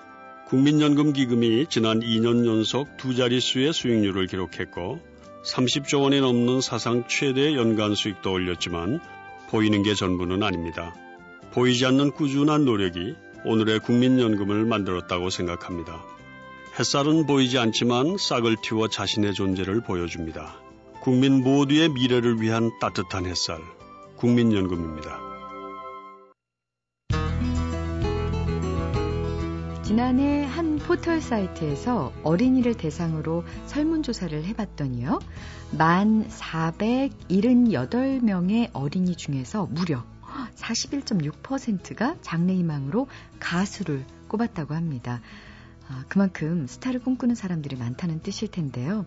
국민연금 0.48 1.14
기금이 1.14 1.68
지난 1.70 2.00
2년 2.00 2.48
연속 2.48 2.98
두 2.98 3.14
자릿수의 3.14 3.74
수익률을 3.74 4.26
기록했고 4.26 5.00
30조 5.44 6.02
원이 6.02 6.22
넘는 6.22 6.62
사상 6.62 7.08
최대 7.08 7.54
연간 7.54 7.94
수익도 7.94 8.32
올렸지만 8.32 9.00
보이는 9.52 9.84
게 9.84 9.94
전부는 9.94 10.42
아닙니다. 10.42 10.96
보이지 11.52 11.86
않는 11.86 12.10
꾸준한 12.14 12.66
노력이 12.66 13.14
오늘의 13.46 13.82
국민연금을 13.82 14.66
만들었다고 14.66 15.30
생각합니다. 15.30 16.15
햇살은 16.78 17.26
보이지 17.26 17.58
않지만 17.58 18.18
싹을 18.18 18.58
틔워 18.58 18.90
자신의 18.90 19.34
존재를 19.34 19.80
보여줍니다. 19.80 20.58
국민 21.00 21.42
모두의 21.42 21.88
미래를 21.88 22.42
위한 22.42 22.70
따뜻한 22.82 23.26
햇살. 23.26 23.62
국민연금입니다. 24.18 25.18
지난해 29.84 30.44
한 30.44 30.78
포털 30.80 31.22
사이트에서 31.22 32.12
어린이를 32.24 32.74
대상으로 32.74 33.46
설문조사를 33.68 34.44
해봤더니요. 34.44 35.20
만 35.78 36.28
478명의 36.28 38.70
어린이 38.74 39.16
중에서 39.16 39.66
무려 39.68 40.04
41.6%가 40.58 42.18
장래희망으로 42.22 43.08
가수를 43.40 44.04
꼽았다고 44.28 44.74
합니다. 44.74 45.22
아, 45.88 46.04
그만큼 46.08 46.68
스타를 46.68 47.00
꿈꾸는 47.00 47.36
사람들이 47.36 47.76
많다는 47.76 48.22
뜻일 48.22 48.50
텐데요. 48.50 49.06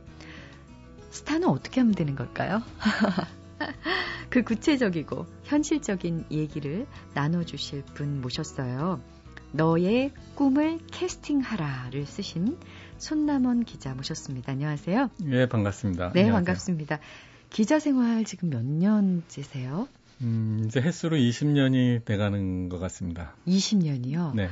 스타는 1.11 1.49
어떻게 1.49 1.81
하면 1.81 1.95
되는 1.95 2.15
걸까요? 2.15 2.63
그 4.31 4.43
구체적이고 4.43 5.27
현실적인 5.45 6.27
얘기를 6.31 6.87
나눠주실 7.15 7.83
분 7.95 8.21
모셨어요. 8.21 9.01
너의 9.53 10.13
꿈을 10.35 10.79
캐스팅하라를 10.93 12.07
쓰신 12.07 12.59
손남원 12.99 13.65
기자 13.65 13.95
모셨습니다. 13.95 14.53
안녕하세요. 14.53 15.11
예, 15.31 15.49
반갑습니다. 15.49 16.13
네, 16.13 16.21
안녕하세요. 16.21 16.33
반갑습니다. 16.45 16.99
기자 17.51 17.79
생활 17.79 18.25
지금 18.25 18.51
몇 18.51 18.63
년째세요? 18.65 19.89
음, 20.21 20.65
이제 20.67 20.81
횟수로 20.81 21.17
20년이 21.17 22.05
돼가는 22.05 22.69
것 22.69 22.79
같습니다. 22.79 23.35
20년이요? 23.47 24.35
네. 24.35 24.49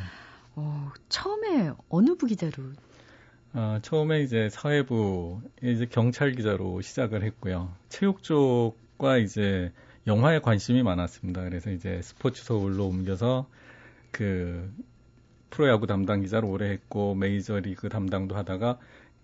어, 0.57 0.91
처음에 1.09 1.73
어느 1.89 2.15
부 2.17 2.27
기자로? 2.27 2.53
어, 3.53 3.79
처음에 3.83 4.23
이제 4.23 4.49
사회부, 4.51 5.41
이제 5.63 5.87
경찰 5.87 6.33
기자로 6.33 6.81
시작을 6.83 7.23
했고요. 7.25 7.75
체육 7.89 8.23
쪽과 8.23 9.19
이제 9.19 9.73
영화에 10.07 10.41
관심이 10.41 10.83
많았습니다. 10.83 11.43
그래서 11.45 11.71
이제 11.71 12.01
스포츠 12.03 12.45
서울로 12.45 12.87
옮겨서 12.87 13.49
그 14.11 14.73
프로야구 15.51 15.87
담당 15.87 16.21
기자를 16.23 16.49
오래 16.49 16.71
했고 16.71 17.15
메이저리그 17.15 17.89
담당도 17.89 18.37
하다가 18.37 18.79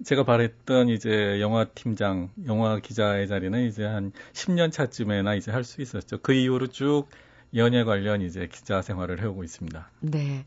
제가 0.05 0.25
바랬던 0.25 0.89
이제 0.89 1.41
영화 1.41 1.65
팀장, 1.67 2.31
영화 2.47 2.79
기자의 2.81 3.29
자리는 3.29 3.67
이제 3.69 3.85
한 3.85 4.13
10년 4.33 4.73
차쯤에나 4.73 5.35
이제 5.35 5.53
할 5.53 5.65
수 5.65 5.83
있었죠. 5.83 6.19
그 6.23 6.33
이후로 6.33 6.69
쭉 6.69 7.07
연예 7.55 7.85
관련 7.85 8.23
이제 8.23 8.49
기자 8.51 8.83
생활을 8.83 9.21
해오고 9.23 9.45
있습니다. 9.45 9.91
네. 10.01 10.47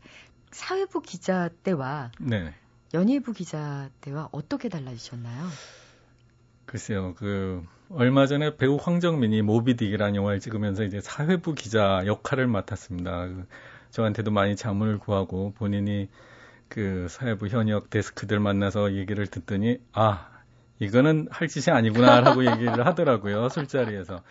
사회부 0.56 1.02
기자 1.02 1.50
때와 1.64 2.10
네. 2.18 2.54
연예부 2.94 3.34
기자 3.34 3.90
때와 4.00 4.30
어떻게 4.32 4.70
달라지셨나요? 4.70 5.48
글쎄요, 6.64 7.14
그 7.18 7.62
얼마 7.90 8.26
전에 8.26 8.56
배우 8.56 8.76
황정민이 8.76 9.42
모비딕이라는 9.42 10.14
영화를 10.14 10.40
찍으면서 10.40 10.84
이제 10.84 11.02
사회부 11.02 11.54
기자 11.54 12.02
역할을 12.06 12.46
맡았습니다. 12.46 13.26
그 13.26 13.46
저한테도 13.90 14.30
많이 14.30 14.56
자문을 14.56 14.98
구하고 14.98 15.52
본인이 15.58 16.08
그 16.68 17.06
사회부 17.10 17.48
현역 17.48 17.90
데스크들 17.90 18.40
만나서 18.40 18.94
얘기를 18.94 19.26
듣더니 19.26 19.78
아 19.92 20.30
이거는 20.78 21.28
할 21.30 21.48
짓이 21.48 21.70
아니구나라고 21.70 22.46
얘기를 22.50 22.86
하더라고요 22.86 23.50
술자리에서. 23.50 24.22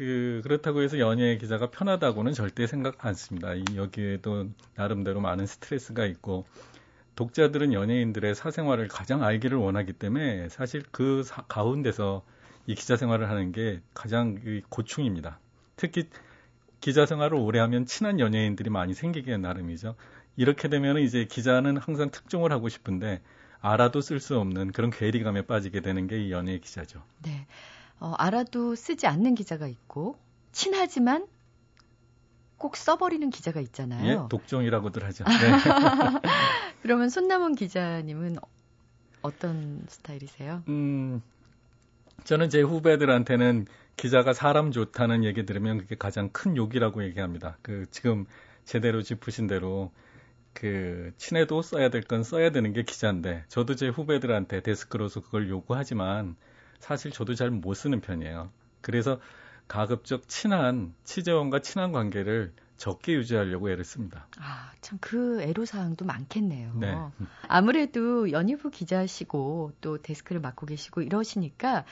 그 0.00 0.40
그렇다고 0.44 0.80
해서 0.80 0.98
연예 0.98 1.36
기자가 1.36 1.70
편하다고는 1.70 2.32
절대 2.32 2.66
생각 2.66 3.04
않습니다. 3.04 3.52
이 3.52 3.62
여기에도 3.76 4.48
나름대로 4.74 5.20
많은 5.20 5.44
스트레스가 5.44 6.06
있고 6.06 6.46
독자들은 7.16 7.74
연예인들의 7.74 8.34
사생활을 8.34 8.88
가장 8.88 9.22
알기를 9.22 9.58
원하기 9.58 9.92
때문에 9.92 10.48
사실 10.48 10.82
그 10.90 11.22
사, 11.22 11.42
가운데서 11.42 12.24
이 12.66 12.74
기자 12.74 12.96
생활을 12.96 13.28
하는 13.28 13.52
게 13.52 13.82
가장 13.92 14.38
고충입니다. 14.70 15.38
특히 15.76 16.08
기자 16.80 17.04
생활을 17.04 17.36
오래 17.36 17.58
하면 17.58 17.84
친한 17.84 18.20
연예인들이 18.20 18.70
많이 18.70 18.94
생기게 18.94 19.36
나름이죠. 19.36 19.96
이렇게 20.34 20.68
되면 20.68 20.96
이제 20.96 21.26
기자는 21.26 21.76
항상 21.76 22.10
특종을 22.10 22.52
하고 22.52 22.70
싶은데 22.70 23.20
알아도 23.60 24.00
쓸 24.00 24.18
수 24.18 24.38
없는 24.38 24.72
그런 24.72 24.90
괴리감에 24.90 25.42
빠지게 25.42 25.80
되는 25.80 26.06
게 26.06 26.16
이 26.16 26.32
연예 26.32 26.58
기자죠. 26.58 27.02
네. 27.22 27.46
어, 28.00 28.14
알아도 28.18 28.74
쓰지 28.74 29.06
않는 29.06 29.34
기자가 29.34 29.66
있고 29.68 30.16
친하지만 30.52 31.26
꼭 32.56 32.76
써버리는 32.76 33.28
기자가 33.30 33.60
있잖아요. 33.60 34.24
예, 34.24 34.28
독종이라고들 34.28 35.04
하죠. 35.04 35.24
네. 35.24 35.30
그러면 36.82 37.08
손남원 37.08 37.54
기자님은 37.54 38.36
어떤 39.22 39.84
스타일이세요? 39.88 40.62
음, 40.68 41.22
저는 42.24 42.50
제 42.50 42.60
후배들한테는 42.62 43.66
기자가 43.96 44.32
사람 44.32 44.72
좋다는 44.72 45.24
얘기 45.24 45.44
들으면 45.44 45.78
그게 45.78 45.94
가장 45.94 46.30
큰 46.30 46.56
욕이라고 46.56 47.04
얘기합니다. 47.04 47.58
그 47.62 47.86
지금 47.90 48.24
제대로 48.64 49.02
짚으신 49.02 49.46
대로 49.46 49.90
그 50.52 51.12
친해도 51.18 51.62
써야 51.62 51.90
될 51.90 52.02
건 52.02 52.22
써야 52.24 52.50
되는 52.50 52.72
게 52.72 52.82
기자인데 52.82 53.44
저도 53.48 53.74
제 53.74 53.88
후배들한테 53.88 54.60
데스크로서 54.62 55.20
그걸 55.20 55.48
요구하지만 55.50 56.36
사실 56.80 57.12
저도 57.12 57.34
잘 57.34 57.50
못 57.50 57.74
쓰는 57.74 58.00
편이에요. 58.00 58.50
그래서 58.80 59.20
가급적 59.68 60.28
친한 60.28 60.92
취재원과 61.04 61.60
친한 61.60 61.92
관계를 61.92 62.52
적게 62.76 63.12
유지하려고 63.14 63.70
애를 63.70 63.84
씁니다. 63.84 64.26
아, 64.38 64.72
참 64.80 64.98
그 65.00 65.42
애로 65.42 65.64
사항도 65.64 66.04
많겠네요. 66.06 66.72
네. 66.76 66.96
아무래도 67.46 68.32
연예부 68.32 68.70
기자시고 68.70 69.72
또 69.80 69.98
데스크를 69.98 70.40
맡고 70.40 70.66
계시고 70.66 71.02
이러시니까 71.02 71.84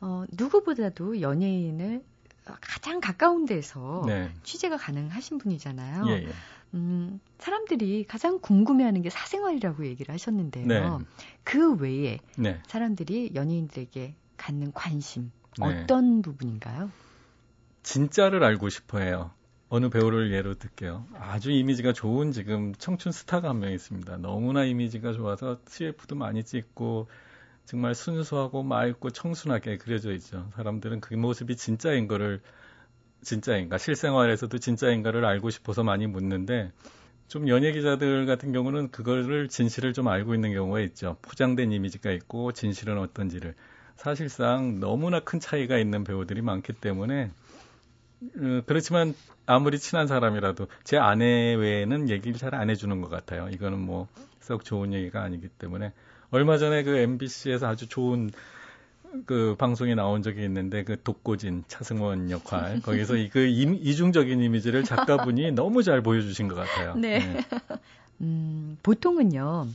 어, 0.00 0.24
누구보다도 0.32 1.20
연예인을 1.20 2.02
가장 2.44 3.00
가까운 3.00 3.44
데서 3.44 4.04
네. 4.06 4.32
취재가 4.44 4.76
가능하신 4.76 5.38
분이잖아요. 5.38 6.06
예, 6.08 6.12
예. 6.28 6.28
음, 6.74 7.20
사람들이 7.38 8.04
가장 8.04 8.38
궁금해하는 8.40 9.02
게 9.02 9.10
사생활이라고 9.10 9.86
얘기를 9.86 10.12
하셨는데요. 10.14 10.66
네. 10.66 11.04
그 11.42 11.74
외에 11.74 12.18
네. 12.38 12.60
사람들이 12.68 13.32
연예인들에게 13.34 14.14
갖는 14.36 14.72
관심 14.72 15.30
네. 15.58 15.82
어떤 15.84 16.22
부분인가요? 16.22 16.90
진짜를 17.82 18.42
알고 18.44 18.68
싶어 18.68 18.98
해요. 18.98 19.30
어느 19.68 19.88
배우를 19.90 20.32
예로 20.32 20.54
들게요. 20.54 21.06
아주 21.14 21.50
이미지가 21.50 21.92
좋은 21.92 22.32
지금 22.32 22.74
청춘 22.76 23.12
스타가 23.12 23.48
한 23.50 23.58
명 23.60 23.72
있습니다. 23.72 24.16
너무나 24.18 24.64
이미지가 24.64 25.12
좋아서 25.12 25.60
CF도 25.68 26.14
많이 26.16 26.44
찍고 26.44 27.08
정말 27.64 27.94
순수하고 27.94 28.62
맑고 28.62 29.10
청순하게 29.10 29.78
그려져 29.78 30.12
있죠. 30.14 30.48
사람들은 30.54 31.00
그 31.00 31.14
모습이 31.14 31.56
진짜인 31.56 32.06
거를 32.06 32.40
진짜인가 33.22 33.78
실생활에서도 33.78 34.56
진짜인가를 34.58 35.24
알고 35.24 35.50
싶어서 35.50 35.82
많이 35.82 36.06
묻는데 36.06 36.70
좀 37.26 37.48
연예 37.48 37.72
기자들 37.72 38.24
같은 38.26 38.52
경우는 38.52 38.92
그거를 38.92 39.48
진실을 39.48 39.92
좀 39.94 40.06
알고 40.06 40.34
있는 40.34 40.52
경우가 40.52 40.80
있죠. 40.82 41.16
포장된 41.22 41.72
이미지가 41.72 42.12
있고 42.12 42.52
진실은 42.52 42.98
어떤지를 42.98 43.54
사실상 43.96 44.78
너무나 44.80 45.20
큰 45.20 45.40
차이가 45.40 45.78
있는 45.78 46.04
배우들이 46.04 46.42
많기 46.42 46.72
때문에 46.72 47.30
어, 48.22 48.62
그렇지만 48.66 49.14
아무리 49.46 49.78
친한 49.78 50.06
사람이라도 50.06 50.66
제 50.84 50.96
아내 50.96 51.54
외에는 51.54 52.08
얘기를 52.08 52.38
잘 52.38 52.54
안 52.54 52.70
해주는 52.70 53.00
것 53.00 53.08
같아요. 53.10 53.48
이거는 53.50 53.78
뭐 53.80 54.08
썩 54.40 54.64
좋은 54.64 54.92
얘기가 54.94 55.22
아니기 55.24 55.48
때문에 55.48 55.92
얼마 56.30 56.56
전에 56.56 56.84
그 56.84 56.96
MBC에서 56.98 57.66
아주 57.66 57.88
좋은 57.88 58.30
그 59.24 59.56
방송에 59.58 59.96
나온 59.96 60.22
적이 60.22 60.44
있는데 60.44 60.84
그 60.84 61.02
독고진 61.02 61.64
차승원 61.66 62.30
역할 62.30 62.80
거기서 62.80 63.16
이, 63.16 63.28
그 63.28 63.40
임- 63.40 63.74
이중적인 63.74 64.40
이미지를 64.40 64.84
작가분이 64.84 65.50
너무 65.50 65.82
잘 65.82 66.00
보여주신 66.00 66.46
것 66.46 66.54
같아요. 66.54 66.94
네. 66.94 67.38
음, 68.20 68.78
보통은요, 68.84 69.66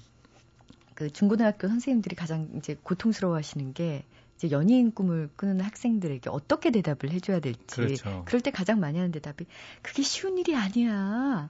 그 1.01 1.09
중고등학교 1.11 1.67
선생님들이 1.67 2.15
가장 2.15 2.47
이제 2.57 2.77
고통스러워 2.83 3.35
하시는 3.35 3.73
게 3.73 4.03
이제 4.35 4.51
연예인 4.51 4.91
꿈을 4.91 5.31
꾸는 5.35 5.59
학생들에게 5.59 6.29
어떻게 6.29 6.69
대답을 6.69 7.09
해줘야 7.09 7.39
될지. 7.39 7.75
그렇죠. 7.75 8.23
럴때 8.29 8.51
가장 8.51 8.79
많이 8.79 8.99
하는 8.99 9.11
대답이 9.11 9.47
그게 9.81 10.03
쉬운 10.03 10.37
일이 10.37 10.55
아니야. 10.55 11.49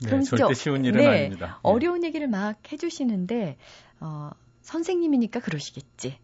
네, 0.00 0.06
그럼 0.06 0.20
진짜 0.20 0.44
절대 0.44 0.52
쉬운 0.52 0.84
일은 0.84 1.00
네, 1.00 1.06
아닙니다. 1.06 1.46
네. 1.46 1.52
어려운 1.62 2.04
얘기를 2.04 2.28
막 2.28 2.58
해주시는데, 2.70 3.56
어, 4.00 4.30
선생님이니까 4.60 5.40
그러시겠지. 5.40 6.18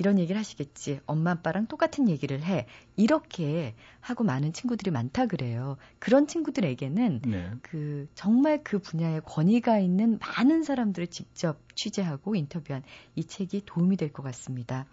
이런 0.00 0.18
얘기를 0.18 0.38
하시겠지. 0.38 1.00
엄마, 1.04 1.32
아빠랑 1.32 1.66
똑같은 1.66 2.08
얘기를 2.08 2.42
해. 2.42 2.66
이렇게 2.96 3.74
하고 4.00 4.24
많은 4.24 4.54
친구들이 4.54 4.90
많다 4.90 5.26
그래요. 5.26 5.76
그런 5.98 6.26
친구들에게는 6.26 7.20
네. 7.26 7.50
그 7.60 8.08
정말 8.14 8.62
그 8.64 8.78
분야에 8.78 9.20
권위가 9.20 9.78
있는 9.78 10.18
많은 10.18 10.62
사람들을 10.62 11.08
직접 11.08 11.58
취재하고 11.74 12.34
인터뷰한 12.34 12.82
이 13.14 13.24
책이 13.24 13.64
도움이 13.66 13.98
될 13.98 14.10
것 14.10 14.22
같습니다. 14.22 14.86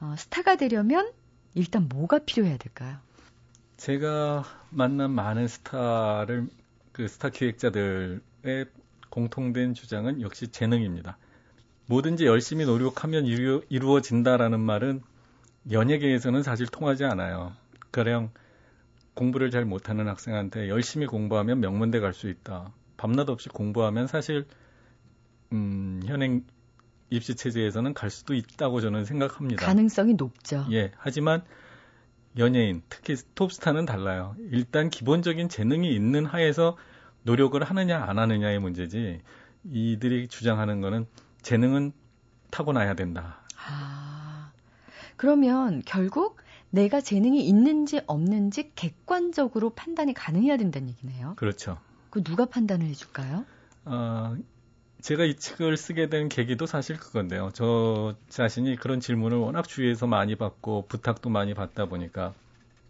어, 0.00 0.14
스타가 0.18 0.56
되려면 0.56 1.10
일단 1.54 1.88
뭐가 1.88 2.18
필요해야 2.18 2.58
될까요? 2.58 2.98
제가 3.78 4.44
만난 4.68 5.10
많은 5.10 5.48
스타를 5.48 6.48
그 6.92 7.08
스타 7.08 7.30
기획자들의 7.30 8.20
공통된 9.08 9.72
주장은 9.72 10.20
역시 10.20 10.48
재능입니다. 10.48 11.16
뭐든지 11.86 12.26
열심히 12.26 12.64
노력하면 12.64 13.26
이루, 13.26 13.62
이루어진다라는 13.68 14.60
말은 14.60 15.02
연예계에서는 15.70 16.42
사실 16.42 16.66
통하지 16.66 17.04
않아요. 17.04 17.52
가령 17.92 18.30
공부를 19.14 19.50
잘 19.50 19.64
못하는 19.64 20.08
학생한테 20.08 20.68
열심히 20.68 21.06
공부하면 21.06 21.60
명문대 21.60 22.00
갈 22.00 22.12
수 22.12 22.28
있다. 22.28 22.72
밤낮 22.96 23.28
없이 23.28 23.48
공부하면 23.48 24.06
사실 24.06 24.46
음, 25.52 26.00
현행 26.06 26.44
입시 27.10 27.34
체제에서는 27.36 27.94
갈 27.94 28.10
수도 28.10 28.34
있다고 28.34 28.80
저는 28.80 29.04
생각합니다. 29.04 29.64
가능성이 29.64 30.14
높죠. 30.14 30.66
예, 30.72 30.90
하지만 30.96 31.42
연예인, 32.38 32.82
특히 32.88 33.14
톱스타는 33.34 33.86
달라요. 33.86 34.34
일단 34.50 34.90
기본적인 34.90 35.48
재능이 35.48 35.94
있는 35.94 36.26
하에서 36.26 36.76
노력을 37.22 37.62
하느냐 37.62 38.02
안 38.02 38.18
하느냐의 38.18 38.58
문제지. 38.58 39.20
이들이 39.70 40.28
주장하는 40.28 40.80
거는 40.80 41.06
재능은 41.44 41.92
타고나야 42.50 42.94
된다. 42.94 43.38
아, 43.64 44.50
그러면 45.16 45.82
결국 45.84 46.38
내가 46.70 47.00
재능이 47.00 47.46
있는지 47.46 48.00
없는지 48.06 48.72
객관적으로 48.74 49.70
판단이 49.70 50.12
가능해야 50.14 50.56
된다는 50.56 50.88
얘기네요. 50.88 51.34
그렇죠. 51.36 51.78
그 52.10 52.24
누가 52.24 52.46
판단을 52.46 52.86
해줄까요? 52.86 53.44
어, 53.84 54.36
제가 55.02 55.24
이 55.24 55.36
책을 55.36 55.76
쓰게 55.76 56.08
된 56.08 56.28
계기도 56.28 56.66
사실 56.66 56.96
그건데요. 56.96 57.50
저 57.52 58.16
자신이 58.28 58.76
그런 58.76 59.00
질문을 59.00 59.36
워낙 59.36 59.68
주위에서 59.68 60.06
많이 60.06 60.34
받고 60.34 60.86
부탁도 60.88 61.28
많이 61.28 61.54
받다 61.54 61.84
보니까 61.84 62.34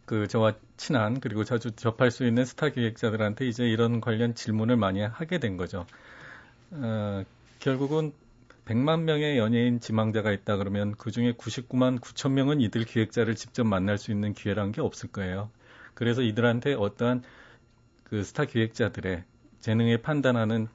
그 0.07 0.29
저와 0.29 0.55
친한 0.77 1.19
그리고 1.21 1.45
자주 1.45 1.73
접할 1.73 2.11
수 2.11 2.27
있는 2.27 2.45
스타 2.45 2.69
기획자들한테 2.69 3.47
이제 3.49 3.65
이런 3.65 4.01
관련 4.01 4.35
질문을 4.35 4.77
많이 4.77 5.03
하게 5.03 5.39
된 5.39 5.57
거죠. 5.57 5.87
어, 6.71 7.25
결국은 7.59 8.13
100만 8.65 9.03
명의 9.03 9.39
연예인 9.39 9.79
지망자가 9.81 10.33
있다 10.33 10.57
그러면 10.57 10.95
그 10.97 11.11
중에 11.11 11.33
99만 11.33 12.01
9천 12.01 12.33
명은 12.33 12.61
이들 12.61 12.85
기획자를 12.85 13.35
직접 13.35 13.65
만날 13.65 13.99
수 13.99 14.11
있는 14.11 14.33
기회란 14.33 14.73
게 14.73 14.81
없을 14.81 15.11
거예요. 15.11 15.51
그래서 15.95 16.23
이들한테 16.23 16.75
어떠한 16.75 17.23
그 18.05 18.23
스타 18.23 18.45
기획자들의 18.45 19.25
재능에 19.61 19.99
판단하는 19.99 20.69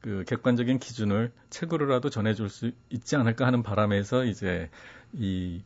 그 0.00 0.24
객관적인 0.26 0.78
기준을 0.78 1.32
책으로라도 1.50 2.10
전해줄 2.10 2.48
수 2.48 2.72
있지 2.90 3.16
않을까 3.16 3.46
하는 3.46 3.62
바람에서 3.62 4.24
이제 4.24 4.68
이 5.12 5.62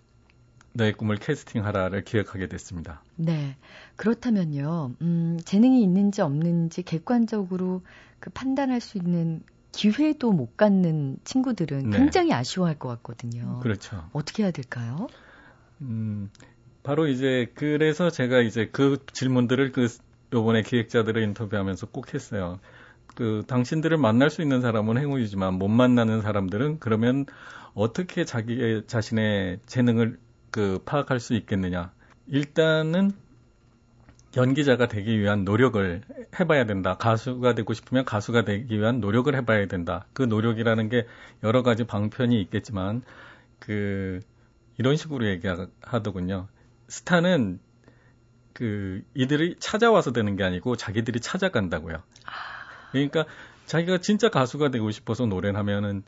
너의 0.75 0.93
꿈을 0.93 1.17
캐스팅하라를 1.17 2.05
기획하게 2.05 2.49
됐습니다. 2.49 3.03
네. 3.17 3.57
그렇다면요, 3.97 4.93
음, 5.01 5.39
재능이 5.43 5.83
있는지 5.83 6.21
없는지 6.21 6.83
객관적으로 6.83 7.83
그 8.21 8.29
판단할 8.31 8.81
수 8.81 8.99
있는 8.99 9.43
기회도 9.77 10.33
못 10.33 10.57
갖는 10.57 11.19
친구들은 11.25 11.91
네. 11.91 11.97
굉장히 11.99 12.33
아쉬워할 12.33 12.79
것 12.79 12.89
같거든요. 12.89 13.61
그렇죠. 13.61 14.09
어떻게 14.13 14.43
해야 14.43 14.51
될까요? 14.51 15.09
음, 15.83 16.31
바로 16.83 17.07
이제 17.07 17.51
그래서 17.55 18.11
제가 18.11 18.41
이제 18.41 18.69
그 18.73 19.05
질문들을 19.13 19.73
그 19.73 19.89
요번에 20.33 20.63
기획자들을 20.63 21.23
인터뷰하면서 21.23 21.89
꼭 21.89 22.15
했어요. 22.15 22.59
그 23.15 23.45
당신들을 23.47 23.97
만날 23.99 24.31
수 24.31 24.43
있는 24.43 24.61
사람은 24.61 24.99
행운이지만 24.99 25.55
못 25.55 25.69
만나는 25.69 26.23
사람들은 26.23 26.79
그러면 26.81 27.27
어떻게 27.75 28.25
자기의 28.25 28.85
자신의 28.87 29.61
재능을 29.67 30.19
그 30.51 30.81
파악할 30.85 31.21
수 31.21 31.35
있겠느냐. 31.35 31.93
일단은 32.27 33.13
연기자가 34.37 34.87
되기 34.87 35.19
위한 35.19 35.45
노력을 35.45 36.03
해봐야 36.39 36.67
된다. 36.67 36.97
가수가 36.97 37.55
되고 37.55 37.73
싶으면 37.73 38.05
가수가 38.05 38.45
되기 38.45 38.79
위한 38.79 39.01
노력을 39.01 39.35
해봐야 39.35 39.67
된다. 39.67 40.07
그 40.13 40.23
노력이라는 40.23 40.89
게 40.89 41.07
여러 41.43 41.63
가지 41.63 41.85
방편이 41.85 42.41
있겠지만 42.43 43.03
그 43.59 44.21
이런 44.79 44.97
식으로 44.97 45.27
얘기하더군요. 45.27 46.49
스타는 46.89 47.59
그 48.53 49.03
이들이 49.15 49.57
찾아와서 49.59 50.13
되는 50.13 50.37
게 50.37 50.45
아니고 50.45 50.77
자기들이 50.77 51.21
찾아간다고요. 51.21 52.03
그러니까 52.93 53.25
자기가 53.65 53.99
진짜 53.99 54.29
가수가 54.29 54.71
되고 54.71 54.91
싶어서 54.91 55.27
노래를 55.27 55.59
하면은 55.59 56.03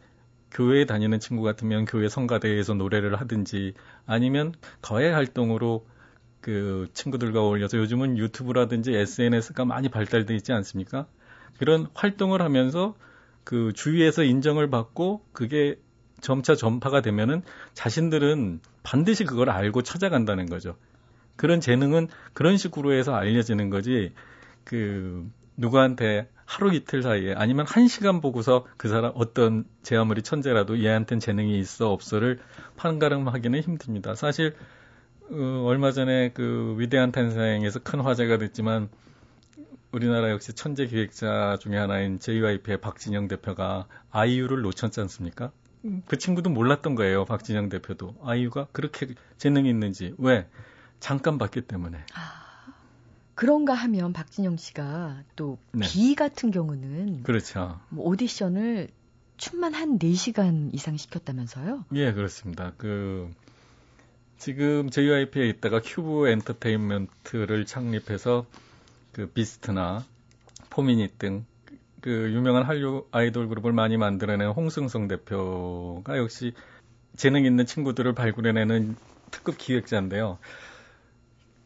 교회에 0.51 0.87
다니는 0.87 1.21
친구 1.21 1.43
같으면 1.43 1.85
교회 1.85 2.09
성가대에서 2.09 2.75
노래를 2.75 3.17
하든지 3.21 3.75
아니면 4.07 4.55
거의 4.81 5.13
활동으로 5.13 5.87
그 6.41 6.89
친구들과 6.95 7.41
어울려서 7.43 7.79
요즘은 7.79 8.19
유튜브라든지 8.19 8.95
SNS가 8.95 9.65
많이 9.65 9.89
발달돼 9.89 10.35
있지 10.37 10.53
않습니까? 10.53 11.07
그런 11.59 11.89
활동을 11.95 12.43
하면서 12.43 12.95
그 13.45 13.73
주위에서 13.75 14.23
인정을 14.23 14.71
받고 14.71 15.25
그게 15.33 15.79
점차 16.21 16.55
전파가 16.55 17.01
되면은 17.01 17.43
자신들은 17.75 18.61
반드시 18.83 19.25
그걸 19.25 19.51
알고 19.51 19.83
찾아간다는 19.83 20.47
거죠. 20.47 20.77
그런 21.37 21.61
재능은 21.61 22.09
그런 22.33 22.57
식으로 22.57 22.93
해서 22.93 23.15
알려지는 23.15 23.71
거지 23.71 24.13
그 24.65 25.29
누구한테 25.57 26.29
하루 26.45 26.73
이틀 26.75 27.03
사이에 27.03 27.35
아니면 27.35 27.67
한 27.69 27.89
시간 27.89 28.21
보고서 28.21 28.67
그 28.77 28.89
사람 28.89 29.13
어떤 29.15 29.65
제 29.83 29.97
아무리 29.97 30.23
천재라도 30.23 30.83
얘한테는 30.83 31.21
재능이 31.21 31.59
있어 31.59 31.91
없어를 31.93 32.39
판가름하기는 32.77 33.61
힘듭니다. 33.61 34.15
사실 34.15 34.57
어, 35.31 35.65
얼마 35.67 35.93
전에 35.93 36.31
그 36.33 36.75
위대한 36.79 37.13
탄생에서 37.13 37.81
큰 37.81 38.01
화제가 38.01 38.39
됐지만 38.39 38.89
우리나라 39.93 40.31
역시 40.31 40.53
천재 40.53 40.87
기획자 40.87 41.59
중에 41.61 41.77
하나인 41.77 42.19
JYP의 42.19 42.81
박진영 42.81 43.29
대표가 43.29 43.87
아이유를 44.11 44.63
놓쳤지 44.63 45.01
않습니까? 45.01 45.51
그 46.07 46.19
친구도 46.19 46.51
몰랐던 46.51 46.95
거예요. 46.95 47.25
박진영 47.25 47.69
대표도 47.69 48.17
아이유가 48.23 48.67
그렇게 48.73 49.15
재능이 49.39 49.69
있는지 49.69 50.15
왜 50.19 50.47
잠깐 51.01 51.39
봤기 51.39 51.63
때문에. 51.63 51.99
아, 52.15 52.73
그런가 53.35 53.75
하면 53.75 54.13
박진영 54.13 54.57
씨가 54.57 55.23
또비 55.37 55.61
네. 55.73 56.15
같은 56.15 56.51
경우는 56.51 57.23
그렇죠. 57.23 57.81
뭐 57.89 58.07
오디션을 58.09 58.89
춤만 59.37 59.75
한 59.75 59.99
4시간 59.99 60.75
이상 60.75 60.97
시켰다면서요? 60.97 61.85
예, 61.95 62.13
그렇습니다. 62.13 62.73
그 62.77 63.33
지금 64.39 64.89
JYP에 64.89 65.49
있다가 65.49 65.81
큐브 65.85 66.29
엔터테인먼트를 66.29 67.67
창립해서 67.67 68.47
그 69.13 69.27
비스트나 69.27 70.05
포미닛 70.71 71.19
등 71.19 71.45
그 72.01 72.33
유명한 72.33 72.63
한류 72.63 73.07
아이돌 73.11 73.49
그룹을 73.49 73.73
많이 73.73 73.97
만들어낸 73.97 74.51
홍승성 74.51 75.09
대표가 75.09 76.17
역시 76.17 76.53
재능 77.17 77.45
있는 77.45 77.67
친구들을 77.67 78.15
발굴해내는 78.15 78.97
특급 79.31 79.59
기획자인데요. 79.59 80.39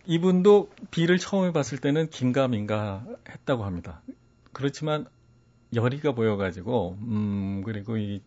이분도 0.06 0.70
비를 0.90 1.18
처음 1.18 1.52
봤을 1.52 1.78
때는 1.78 2.08
긴가민가 2.08 3.04
했다고 3.28 3.64
합니다. 3.64 4.02
그렇지만 4.52 5.06
열의가 5.74 6.12
보여가지고, 6.12 6.98
음, 7.02 7.62
그리고 7.64 7.96
이 7.96 8.20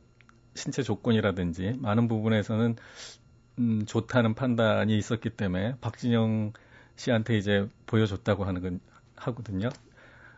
신체 0.53 0.84
조건이라든지 0.84 1.75
많은 1.79 2.08
부분에서는 2.08 2.77
음, 3.59 3.85
좋다는 3.85 4.33
판단이 4.35 4.97
있었기 4.97 5.31
때문에 5.31 5.75
박진영 5.81 6.53
씨한테 6.95 7.37
이제 7.37 7.67
보여줬다고 7.85 8.45
하는 8.45 8.61
건 8.61 8.79
하거든요. 9.15 9.69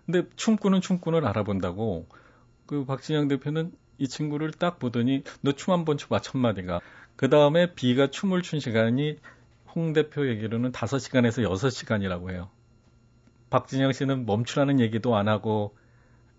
근데 0.05 0.23
춤꾼은 0.35 0.81
춤꾼을 0.81 1.25
알아본다고 1.25 2.07
그 2.65 2.85
박진영 2.85 3.27
대표는 3.27 3.73
이 3.99 4.07
친구를 4.07 4.51
딱 4.51 4.79
보더니 4.79 5.23
너 5.41 5.53
춤 5.53 5.73
한 5.73 5.85
번 5.85 5.97
춰봐 5.97 6.21
첫 6.21 6.37
마디가 6.37 6.81
그 7.15 7.29
다음에 7.29 7.73
비가 7.75 8.07
춤을 8.09 8.41
춘 8.43 8.59
시간이 8.59 9.17
홍 9.75 9.93
대표 9.93 10.27
얘기로는 10.29 10.71
5시간에서 10.71 11.43
6시간이라고 11.49 12.31
해요. 12.31 12.49
박진영 13.49 13.93
씨는 13.93 14.25
멈추라는 14.25 14.79
얘기도 14.79 15.15
안 15.15 15.27
하고 15.27 15.75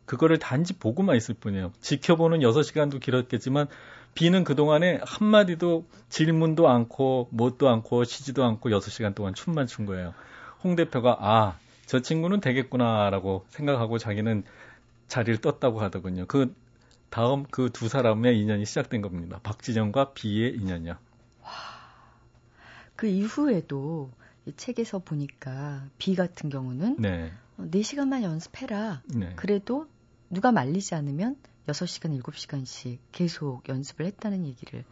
그거를 0.06 0.38
단지 0.38 0.78
보고만 0.78 1.16
있을 1.16 1.34
뿐이에요. 1.34 1.72
지켜보는 1.80 2.40
6시간도 2.40 3.00
길었겠지만 3.00 3.68
비는 4.14 4.44
그동안에 4.44 5.00
한마디도 5.04 5.86
질문도 6.08 6.68
않고 6.68 7.28
뭣도 7.30 7.68
않고 7.68 8.04
쉬지도 8.04 8.44
않고 8.44 8.70
6시간 8.70 9.14
동안 9.14 9.34
춤만 9.34 9.66
춘 9.66 9.86
거예요. 9.86 10.12
홍 10.64 10.74
대표가 10.76 11.16
아, 11.20 11.58
저 11.86 12.00
친구는 12.00 12.40
되겠구나라고 12.40 13.46
생각하고 13.48 13.98
자기는 13.98 14.42
자리를 15.06 15.40
떴다고 15.40 15.80
하더군요. 15.80 16.26
그 16.26 16.54
다음 17.10 17.44
그 17.44 17.70
두 17.70 17.88
사람의 17.88 18.38
인연이 18.38 18.66
시작된 18.66 19.00
겁니다. 19.02 19.40
박지정과 19.42 20.12
비의 20.12 20.54
인연이요. 20.56 20.92
와, 21.42 21.50
그 22.96 23.06
이후에도 23.06 24.10
이 24.46 24.52
책에서 24.56 24.98
보니까 24.98 25.86
비 25.98 26.14
같은 26.14 26.50
경우는 26.50 26.96
네. 26.98 27.32
4시간만 27.58 28.22
연습해라. 28.22 29.02
네. 29.14 29.32
그래도 29.36 29.86
누가 30.30 30.52
말리지 30.52 30.94
않으면 30.94 31.36
6시간, 31.68 32.20
7시간씩 32.22 32.98
계속 33.12 33.68
연습을 33.68 34.06
했다는 34.06 34.46
얘기를 34.46 34.84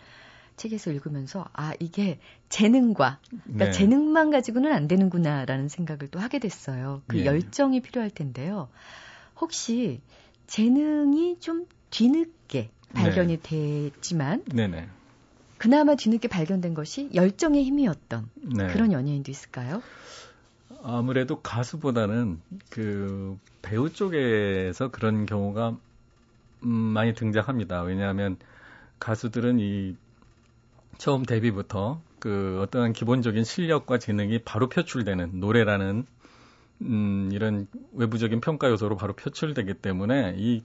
책에서 0.56 0.90
읽으면서 0.90 1.46
아 1.52 1.74
이게 1.80 2.18
재능과 2.48 3.20
그러니까 3.44 3.64
네. 3.66 3.70
재능만 3.70 4.30
가지고는 4.30 4.72
안 4.72 4.88
되는구나라는 4.88 5.68
생각을 5.68 6.08
또 6.08 6.18
하게 6.18 6.38
됐어요. 6.38 7.02
그 7.06 7.16
네. 7.16 7.26
열정이 7.26 7.80
필요할 7.80 8.10
텐데요. 8.10 8.68
혹시 9.38 10.00
재능이 10.46 11.40
좀 11.40 11.66
뒤늦게 11.90 12.70
발견이 12.94 13.38
네. 13.38 13.42
됐지만. 13.42 14.44
그나마 15.58 15.94
뒤늦게 15.94 16.28
발견된 16.28 16.74
것이 16.74 17.10
열정의 17.14 17.64
힘이었던 17.64 18.28
네. 18.56 18.66
그런 18.68 18.92
연예인도 18.92 19.30
있을까요? 19.30 19.82
아무래도 20.82 21.40
가수보다는 21.40 22.40
그 22.70 23.38
배우 23.62 23.90
쪽에서 23.90 24.90
그런 24.90 25.26
경우가 25.26 25.78
음, 26.66 26.70
많이 26.70 27.14
등장합니다. 27.14 27.82
왜냐하면 27.82 28.36
가수들은 28.98 29.58
이 29.60 29.96
처음 30.98 31.24
데뷔부터 31.24 32.02
그 32.18 32.60
어떠한 32.62 32.92
기본적인 32.92 33.44
실력과 33.44 33.98
재능이 33.98 34.40
바로 34.40 34.68
표출되는 34.68 35.38
노래라는 35.40 36.06
음, 36.82 37.30
이런 37.32 37.66
외부적인 37.92 38.40
평가 38.40 38.68
요소로 38.68 38.96
바로 38.96 39.14
표출되기 39.14 39.74
때문에 39.74 40.34
이 40.36 40.62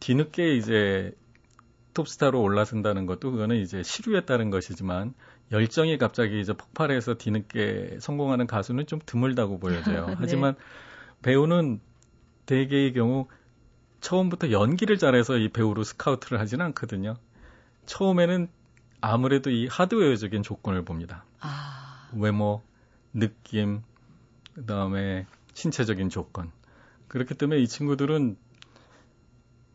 뒤늦게 0.00 0.56
이제 0.56 1.12
톱스타로 1.94 2.40
올라선다는 2.40 3.06
것도 3.06 3.32
그거는 3.32 3.56
이제 3.56 3.82
시류에 3.82 4.22
따른 4.22 4.50
것이지만 4.50 5.14
열정이 5.50 5.98
갑자기 5.98 6.40
이제 6.40 6.54
폭발해서 6.54 7.14
뒤늦게 7.14 7.98
성공하는 8.00 8.46
가수는 8.46 8.86
좀 8.86 9.00
드물다고 9.04 9.58
보여져요. 9.58 10.06
네. 10.08 10.14
하지만 10.18 10.54
배우는 11.20 11.80
대개의 12.46 12.94
경우 12.94 13.26
처음부터 14.02 14.50
연기를 14.50 14.98
잘해서 14.98 15.38
이 15.38 15.48
배우로 15.48 15.84
스카우트를 15.84 16.40
하지는 16.40 16.66
않거든요. 16.66 17.14
처음에는 17.86 18.48
아무래도 19.00 19.50
이 19.50 19.66
하드웨어적인 19.68 20.42
조건을 20.42 20.84
봅니다. 20.84 21.24
아. 21.40 22.10
외모, 22.14 22.62
느낌, 23.14 23.82
그 24.54 24.66
다음에 24.66 25.26
신체적인 25.54 26.10
조건. 26.10 26.50
그렇기 27.08 27.34
때문에 27.34 27.60
이 27.60 27.68
친구들은 27.68 28.36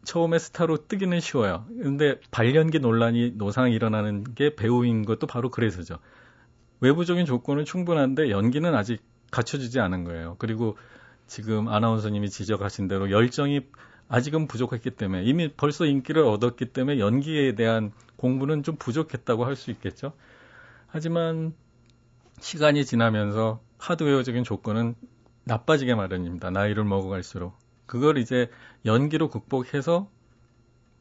처음에 0.04 0.40
스타로 0.40 0.88
뜨기는 0.88 1.20
쉬워요. 1.20 1.66
근데 1.68 2.20
발연기 2.32 2.80
논란이 2.80 3.34
노상 3.36 3.72
일어나는 3.72 4.36
게 4.36 4.56
배우인 4.56 5.06
것도 5.06 5.28
바로 5.28 5.50
그래서죠. 5.50 6.00
외부적인 6.82 7.26
조건은 7.26 7.66
충분한데 7.66 8.30
연기는 8.30 8.74
아직 8.76 9.02
갖춰지지 9.32 9.80
않은 9.80 10.04
거예요. 10.04 10.36
그리고 10.38 10.78
지금 11.28 11.68
아나운서님이 11.68 12.30
지적하신 12.30 12.88
대로 12.88 13.12
열정이 13.12 13.62
아직은 14.10 14.48
부족했기 14.48 14.92
때문에 14.92 15.24
이미 15.24 15.52
벌써 15.52 15.86
인기를 15.86 16.24
얻었기 16.24 16.68
때문에 16.68 17.00
연기에 17.00 17.56
대한 17.56 17.92
공부는 18.16 18.64
좀 18.64 18.76
부족했다고 18.78 19.46
할 19.46 19.56
수 19.56 19.72
있겠죠. 19.72 20.14
하지만 20.88 21.54
시간이 22.40 22.86
지나면서 22.86 23.62
하드웨어적인 23.78 24.44
조건은 24.44 24.96
나빠지게 25.44 25.96
마련입니다. 25.96 26.52
나이를 26.52 26.84
먹어갈수록. 26.84 27.58
그걸 27.86 28.18
이제 28.18 28.50
연기로 28.86 29.30
극복해서 29.30 30.10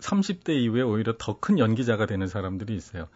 30대 0.00 0.50
이후에 0.50 0.82
오히려 0.82 1.14
더 1.18 1.38
큰 1.40 1.58
연기자가 1.58 2.06
되는 2.06 2.26
사람들이 2.26 2.74
있어요. 2.74 3.08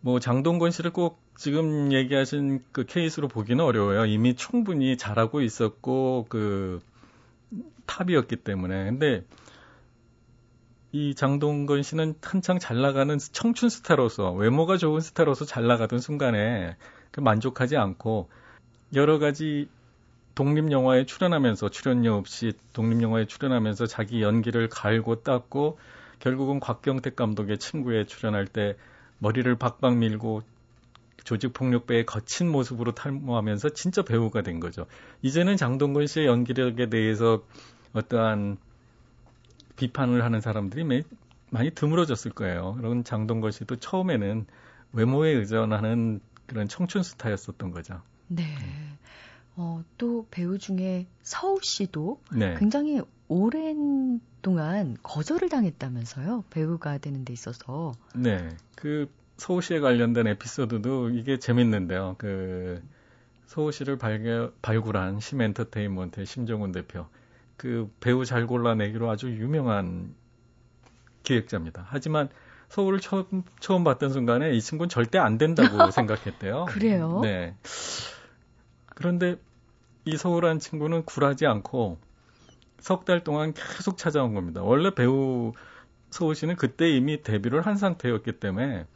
뭐 0.00 0.18
장동건 0.20 0.70
씨를 0.72 0.92
꼭 0.92 1.22
지금 1.36 1.92
얘기하신 1.92 2.60
그 2.72 2.84
케이스로 2.84 3.28
보기는 3.28 3.64
어려워요. 3.64 4.06
이미 4.06 4.34
충분히 4.34 4.96
잘하고 4.96 5.40
있었고 5.42 6.26
그 6.28 6.80
탑이었기 7.86 8.36
때문에. 8.36 8.84
근데 8.84 9.24
이 10.92 11.14
장동건 11.14 11.82
씨는 11.82 12.14
한창 12.20 12.58
잘 12.58 12.80
나가는 12.80 13.16
청춘 13.18 13.68
스타로서 13.68 14.32
외모가 14.32 14.76
좋은 14.76 15.00
스타로서 15.00 15.44
잘 15.44 15.66
나가던 15.66 16.00
순간에 16.00 16.76
그 17.10 17.20
만족하지 17.20 17.76
않고 17.76 18.28
여러 18.94 19.18
가지 19.18 19.68
독립 20.34 20.70
영화에 20.70 21.04
출연하면서 21.06 21.70
출연료 21.70 22.14
없이 22.14 22.52
독립 22.72 23.02
영화에 23.02 23.26
출연하면서 23.26 23.86
자기 23.86 24.22
연기를 24.22 24.68
갈고 24.68 25.22
닦고 25.22 25.78
결국은 26.18 26.60
곽경택 26.60 27.16
감독의 27.16 27.58
친구에 27.58 28.04
출연할 28.04 28.46
때 28.46 28.76
머리를 29.18 29.54
박박 29.56 29.96
밀고 29.96 30.42
조직폭력배의 31.24 32.06
거친 32.06 32.50
모습으로 32.50 32.92
탈모하면서 32.92 33.70
진짜 33.70 34.02
배우가 34.02 34.42
된 34.42 34.60
거죠. 34.60 34.86
이제는 35.22 35.56
장동건 35.56 36.06
씨의 36.06 36.26
연기력에 36.26 36.88
대해서 36.88 37.44
어떠한 37.92 38.58
비판을 39.76 40.24
하는 40.24 40.40
사람들이 40.40 41.04
많이 41.50 41.70
드물어졌을 41.70 42.32
거예요. 42.32 42.74
그런 42.74 43.04
장동건 43.04 43.52
씨도 43.52 43.76
처음에는 43.76 44.46
외모에 44.92 45.30
의존하는 45.30 46.20
그런 46.46 46.68
청춘 46.68 47.02
스타였었던 47.02 47.70
거죠. 47.70 48.02
네. 48.28 48.44
음. 48.60 48.98
어, 49.56 49.84
또 49.98 50.26
배우 50.30 50.58
중에 50.58 51.06
서우 51.22 51.60
씨도 51.62 52.20
네. 52.34 52.56
굉장히 52.58 53.02
오랜 53.28 54.20
동안 54.40 54.96
거절을 55.02 55.48
당했다면서요. 55.48 56.44
배우가 56.50 56.98
되는 56.98 57.24
데 57.24 57.32
있어서. 57.32 57.92
네. 58.14 58.48
그 58.74 59.08
서우 59.36 59.60
씨에 59.60 59.80
관련된 59.80 60.26
에피소드도 60.28 61.10
이게 61.10 61.38
재밌는데요. 61.38 62.16
그 62.18 62.82
서우 63.46 63.72
씨를 63.72 63.98
발견, 63.98 64.52
발굴한 64.62 65.20
심엔터테인먼트의 65.20 66.26
심정훈 66.26 66.72
대표. 66.72 67.06
그 67.56 67.90
배우 68.00 68.24
잘 68.24 68.46
골라내기로 68.46 69.10
아주 69.10 69.28
유명한 69.30 70.14
기획자입니다. 71.22 71.86
하지만 71.88 72.28
서울을 72.68 73.00
처음, 73.00 73.42
처음 73.60 73.84
봤던 73.84 74.10
순간에 74.10 74.52
이 74.54 74.60
친구는 74.60 74.88
절대 74.88 75.18
안 75.18 75.38
된다고 75.38 75.90
생각했대요. 75.92 76.66
그래요? 76.68 77.20
네. 77.22 77.54
그런데 78.86 79.36
이 80.04 80.16
서울한 80.16 80.58
친구는 80.58 81.04
굴하지 81.04 81.46
않고 81.46 81.98
석 82.80 83.04
달 83.04 83.22
동안 83.22 83.52
계속 83.54 83.96
찾아온 83.96 84.34
겁니다. 84.34 84.62
원래 84.62 84.92
배우 84.92 85.52
서울 86.10 86.34
씨는 86.34 86.56
그때 86.56 86.90
이미 86.90 87.22
데뷔를 87.22 87.64
한 87.64 87.76
상태였기 87.76 88.40
때문에 88.40 88.86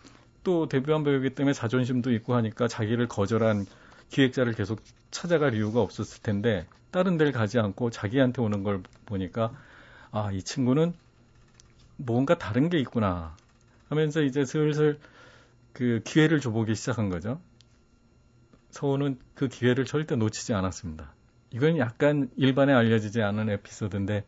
또 0.47 0.69
데뷔한 0.69 1.03
배우이기 1.03 1.31
때문에 1.31 1.53
자존심도 1.53 2.13
있고 2.13 2.37
하니까 2.37 2.69
자기를 2.69 3.09
거절한 3.09 3.67
기획자를 4.11 4.53
계속 4.53 4.81
찾아갈 5.11 5.55
이유가 5.55 5.81
없었을 5.81 6.23
텐데 6.23 6.69
다른 6.93 7.19
데를 7.19 7.33
가지 7.33 7.59
않고 7.59 7.91
자기한테 7.91 8.41
오는 8.41 8.63
걸 8.63 8.85
보니까 9.07 9.51
아, 10.13 10.31
이 10.31 10.41
친구는 10.41 10.95
뭔가 11.97 12.39
다른 12.39 12.69
게 12.71 12.79
있구나 12.79 13.35
하면서 13.89 14.23
이제 14.23 14.45
슬슬 14.45 15.01
그 15.73 16.01
기회를 16.05 16.39
줘보기 16.39 16.77
시작한 16.77 17.09
거죠. 17.09 17.41
서우는 18.71 19.19
그 19.35 19.49
기회를 19.49 19.85
절대 19.85 20.15
놓치지 20.15 20.55
않았습니다. 20.55 21.13
이건 21.51 21.77
약간 21.79 22.31
일반에 22.37 22.73
알려지지 22.73 23.21
않은 23.21 23.51
에피소드인데 23.51 24.25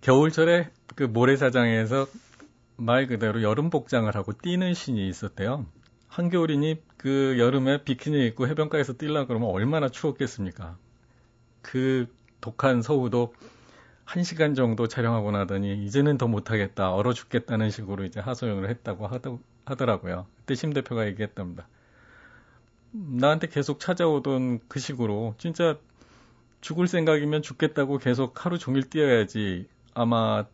겨울철에 0.00 0.70
그 0.94 1.02
모래사장에서 1.02 2.06
말 2.80 3.06
그대로 3.06 3.42
여름 3.42 3.68
복장을 3.68 4.12
하고 4.14 4.32
뛰는 4.32 4.72
신이 4.72 5.06
있었대요. 5.06 5.66
한겨울이니 6.08 6.82
그 6.96 7.36
여름에 7.38 7.84
비키니 7.84 8.26
입고 8.28 8.48
해변가에서 8.48 8.94
뛰려 8.94 9.26
그러면 9.26 9.50
얼마나 9.50 9.90
추웠겠습니까? 9.90 10.78
그 11.60 12.06
독한 12.40 12.80
서우도 12.80 13.34
한 14.06 14.24
시간 14.24 14.54
정도 14.54 14.88
촬영하고 14.88 15.30
나더니 15.30 15.84
이제는 15.84 16.16
더 16.16 16.26
못하겠다 16.26 16.92
얼어 16.92 17.12
죽겠다는 17.12 17.70
식으로 17.70 18.04
이제 18.04 18.18
하소연을 18.18 18.70
했다고 18.70 19.08
하더라고요. 19.66 20.26
그때 20.38 20.54
심 20.54 20.72
대표가 20.72 21.06
얘기했답니다. 21.06 21.68
나한테 22.92 23.48
계속 23.48 23.78
찾아오던 23.78 24.60
그 24.68 24.80
식으로 24.80 25.34
진짜 25.36 25.76
죽을 26.62 26.88
생각이면 26.88 27.42
죽겠다고 27.42 27.98
계속 27.98 28.44
하루 28.44 28.58
종일 28.58 28.88
뛰어야지 28.88 29.68
아마 29.92 30.46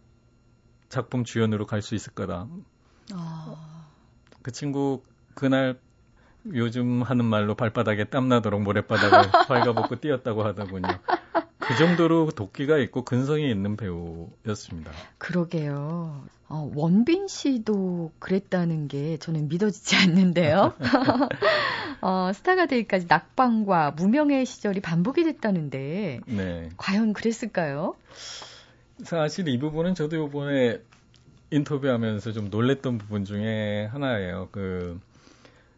작품 0.88 1.25
주연으로 1.25 1.66
갈 1.66 1.83
수 1.83 1.94
있을 1.94 2.12
거다. 2.14 2.46
아... 3.12 3.87
그 4.42 4.53
친구 4.53 5.03
그날 5.35 5.79
요즘 6.55 7.03
하는 7.03 7.25
말로 7.25 7.55
발바닥에 7.55 8.05
땀나도록 8.05 8.62
모래바닥을 8.62 9.31
발가벗고 9.49 9.96
뛰었다고 9.96 10.44
하더군요. 10.44 10.88
그 11.59 11.77
정도로 11.77 12.31
도끼가 12.31 12.79
있고 12.79 13.03
근성이 13.05 13.51
있는 13.51 13.77
배우였습니다. 13.77 14.92
그러게요. 15.18 16.25
어, 16.49 16.70
원빈 16.77 17.27
씨도 17.27 18.12
그랬다는 18.20 18.87
게 18.87 19.16
저는 19.18 19.49
믿어지지 19.49 19.96
않는데요. 19.96 20.75
어, 22.01 22.31
스타가 22.33 22.66
되기까지 22.66 23.07
낙방과 23.09 23.92
무명의 23.92 24.46
시절이 24.46 24.81
반복이 24.81 25.25
됐다는데 25.25 26.20
네. 26.27 26.68
과연 26.77 27.12
그랬을까요? 27.14 27.96
사실 29.04 29.48
이 29.48 29.59
부분은 29.59 29.94
저도 29.94 30.26
이번에 30.26 30.80
인터뷰하면서 31.50 32.32
좀 32.32 32.50
놀랬던 32.50 32.98
부분 32.98 33.24
중에 33.24 33.87
하나예요. 33.87 34.48
그 34.52 34.98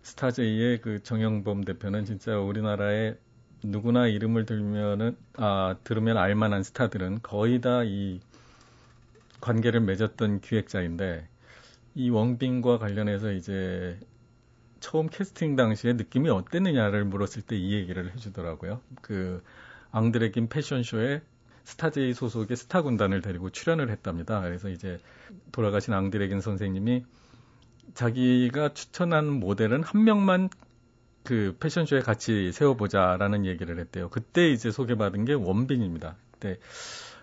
스타제이의 0.02 0.80
그 0.80 1.02
정영범 1.02 1.64
대표는 1.64 2.04
진짜 2.04 2.38
우리나라의 2.38 3.16
누구나 3.62 4.06
이름을 4.06 4.46
들면은 4.46 5.16
아 5.36 5.76
들으면 5.84 6.16
알만한 6.16 6.62
스타들은 6.62 7.20
거의 7.22 7.60
다 7.60 7.82
이 7.84 8.20
관계를 9.40 9.80
맺었던 9.80 10.40
기획자인데 10.40 11.28
이 11.94 12.10
원빈과 12.10 12.78
관련해서 12.78 13.32
이제 13.32 13.98
처음 14.80 15.08
캐스팅 15.08 15.56
당시에 15.56 15.94
느낌이 15.94 16.28
어땠느냐를 16.30 17.04
물었을 17.04 17.42
때 17.42 17.56
이 17.56 17.72
얘기를 17.74 18.12
해주더라고요. 18.12 18.80
그 19.02 19.42
앙드레김 19.90 20.48
패션쇼에 20.48 21.20
스타제이 21.68 22.14
소속의 22.14 22.56
스타 22.56 22.80
군단을 22.80 23.20
데리고 23.20 23.50
출연을 23.50 23.90
했답니다. 23.90 24.40
그래서 24.40 24.70
이제 24.70 24.98
돌아가신 25.52 25.92
앙드레김 25.92 26.40
선생님이 26.40 27.04
자기가 27.92 28.72
추천한 28.72 29.30
모델은 29.30 29.82
한 29.82 30.04
명만 30.04 30.48
그 31.24 31.54
패션쇼에 31.60 32.00
같이 32.00 32.52
세워보자라는 32.52 33.44
얘기를 33.44 33.78
했대요. 33.78 34.08
그때 34.08 34.48
이제 34.48 34.70
소개받은 34.70 35.26
게 35.26 35.34
원빈입니다. 35.34 36.16
그때, 36.32 36.58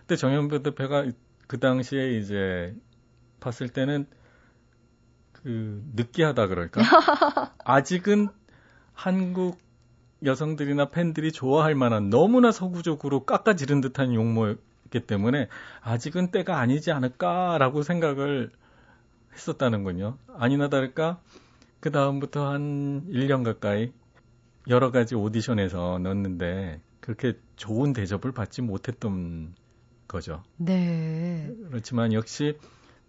그때 0.01 0.15
정현배 0.15 0.61
대표가 0.61 1.07
그 1.47 1.59
당시에 1.59 2.19
이제 2.19 2.75
봤을 3.39 3.67
때는 3.67 4.05
그 5.31 5.83
느끼하다 5.95 6.47
그럴까? 6.47 6.81
아직은 7.65 8.29
한국 8.93 9.57
여성들이나 10.25 10.89
팬들이 10.89 11.31
좋아할 11.31 11.75
만한 11.75 12.09
너무나 12.09 12.51
서구적으로 12.51 13.25
깎아지른 13.25 13.81
듯한 13.81 14.13
용모였기 14.13 15.01
때문에 15.07 15.47
아직은 15.81 16.31
때가 16.31 16.59
아니지 16.59 16.91
않을까라고 16.91 17.83
생각을 17.83 18.51
했었다는군요. 19.33 20.17
아니나 20.37 20.69
다를까 20.69 21.21
그 21.79 21.91
다음부터 21.91 22.51
한 22.51 23.05
1년 23.09 23.43
가까이 23.43 23.91
여러 24.67 24.91
가지 24.91 25.15
오디션에서 25.15 25.99
넣었는데 25.99 26.81
그렇게 26.99 27.33
좋은 27.55 27.93
대접을 27.93 28.31
받지 28.31 28.61
못했던 28.61 29.53
거죠. 30.07 30.41
네. 30.57 31.53
그렇지만 31.69 32.13
역시 32.13 32.57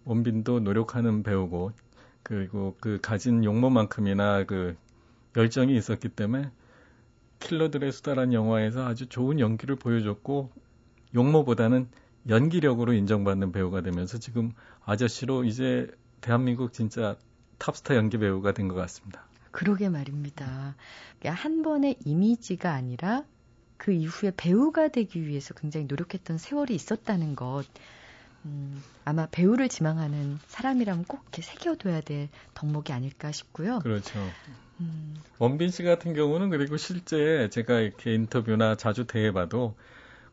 원빈도 0.05 0.59
노력하는 0.59 1.23
배우고 1.23 1.71
그리고 2.21 2.75
그 2.79 2.99
가진 3.01 3.43
용모만큼이나 3.43 4.43
그 4.43 4.75
열정이 5.35 5.75
있었기 5.75 6.09
때문에 6.09 6.51
킬러들의 7.39 7.91
수다란 7.91 8.33
영화에서 8.33 8.85
아주 8.85 9.07
좋은 9.07 9.39
연기를 9.39 9.75
보여줬고 9.75 10.51
용모보다는 11.15 11.87
연기력으로 12.29 12.93
인정받는 12.93 13.51
배우가 13.51 13.81
되면서 13.81 14.17
지금 14.17 14.51
아저씨로 14.85 15.43
이제 15.45 15.87
대한민국 16.21 16.73
진짜 16.73 17.15
탑스타 17.57 17.95
연기 17.95 18.17
배우가 18.17 18.51
된 18.51 18.67
것 18.67 18.75
같습니다. 18.75 19.25
그러게 19.51 19.89
말입니다. 19.89 20.75
한 21.25 21.61
번의 21.63 21.97
이미지가 22.05 22.71
아니라 22.73 23.23
그 23.77 23.91
이후에 23.91 24.31
배우가 24.35 24.89
되기 24.89 25.25
위해서 25.25 25.53
굉장히 25.53 25.85
노력했던 25.87 26.37
세월이 26.37 26.75
있었다는 26.75 27.35
것. 27.35 27.63
음, 28.45 28.83
아마 29.03 29.25
배우를 29.27 29.69
지망하는 29.69 30.39
사람이라면 30.47 31.05
꼭 31.05 31.21
이렇게 31.23 31.41
새겨둬야 31.41 32.01
될 32.01 32.29
덕목이 32.53 32.93
아닐까 32.93 33.31
싶고요. 33.31 33.79
그렇죠. 33.79 34.19
음. 34.79 35.15
원빈 35.39 35.69
씨 35.69 35.83
같은 35.83 36.13
경우는 36.13 36.49
그리고 36.49 36.77
실제 36.77 37.49
제가 37.49 37.79
이렇게 37.79 38.13
인터뷰나 38.13 38.75
자주 38.75 39.05
대해봐도 39.05 39.75